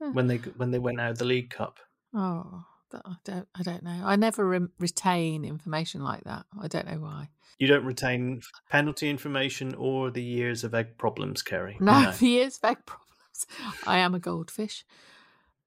[0.01, 0.11] Huh.
[0.13, 1.79] When they when they went out of the League Cup.
[2.15, 4.03] Oh, I don't, I don't know.
[4.05, 6.47] I never re- retain information like that.
[6.61, 7.31] I don't know why.
[7.59, 11.77] You don't retain penalty information or the years of egg problems, Keri.
[11.81, 13.47] No, the years egg problems.
[13.87, 14.85] I am a goldfish.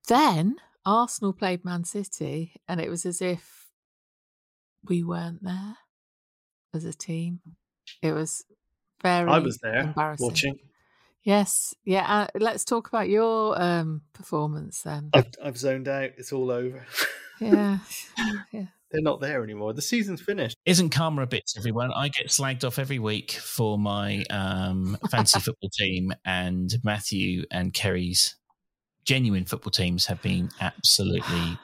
[0.08, 3.59] Then Arsenal played Man City, and it was as if
[4.88, 5.78] we weren't there
[6.74, 7.42] as a team.
[8.02, 8.44] It was
[9.02, 9.30] very.
[9.30, 10.28] I was there embarrassing.
[10.28, 10.60] watching.
[11.24, 12.06] Yes, yeah.
[12.08, 15.10] Uh, let's talk about your um, performance then.
[15.14, 16.12] I've, I've zoned out.
[16.18, 16.86] It's all over.
[17.40, 17.80] Yeah,
[18.52, 18.66] yeah.
[18.92, 19.74] They're not there anymore.
[19.74, 20.58] The season's finished.
[20.66, 21.92] Isn't karma a bitch, everyone?
[21.94, 27.74] I get slagged off every week for my um, fantasy football team, and Matthew and
[27.74, 28.36] Keri's
[29.06, 31.60] genuine football teams have been absolutely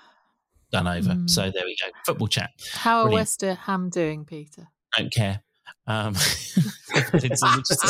[0.71, 1.09] done over.
[1.09, 1.29] Mm.
[1.29, 1.91] So there we go.
[2.05, 2.51] Football chat.
[2.73, 3.21] How are Brilliant.
[3.21, 4.67] West Ham doing, Peter?
[4.97, 5.41] Don't care.
[5.87, 6.13] Um,
[6.95, 7.41] it's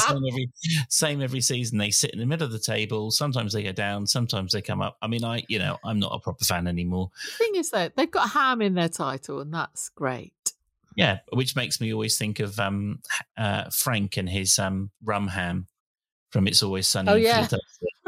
[0.06, 0.50] same every,
[0.90, 1.78] same every season.
[1.78, 3.12] They sit in the middle of the table.
[3.12, 4.06] Sometimes they go down.
[4.08, 4.98] Sometimes they come up.
[5.02, 7.12] I mean, I you know I'm not a proper fan anymore.
[7.26, 10.34] The thing is, though, they've got Ham in their title, and that's great.
[10.96, 13.00] Yeah, which makes me always think of um,
[13.38, 15.68] uh, Frank and his um, rum ham
[16.32, 17.12] from It's Always Sunny.
[17.12, 17.48] Oh, yeah.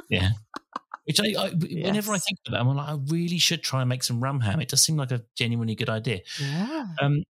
[0.09, 0.29] Yeah.
[1.07, 3.89] Which I, I whenever I think about, that, I'm like, I really should try and
[3.89, 4.59] make some rum ham.
[4.59, 6.19] It does seem like a genuinely good idea.
[6.39, 6.87] Yeah.
[7.01, 7.23] Um,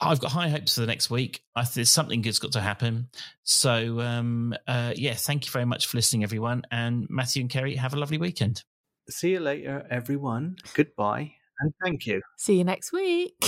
[0.00, 1.42] I've got high hopes for the next week.
[1.54, 3.08] I think there's something good's got to happen.
[3.42, 6.62] So, um, uh, yeah, thank you very much for listening, everyone.
[6.70, 8.62] And Matthew and Keri, have a lovely weekend.
[9.10, 10.56] See you later, everyone.
[10.74, 12.22] Goodbye and thank you.
[12.36, 13.38] See you next week.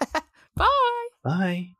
[0.56, 1.08] Bye.
[1.22, 1.70] Bye.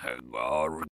[0.00, 0.86] Hagar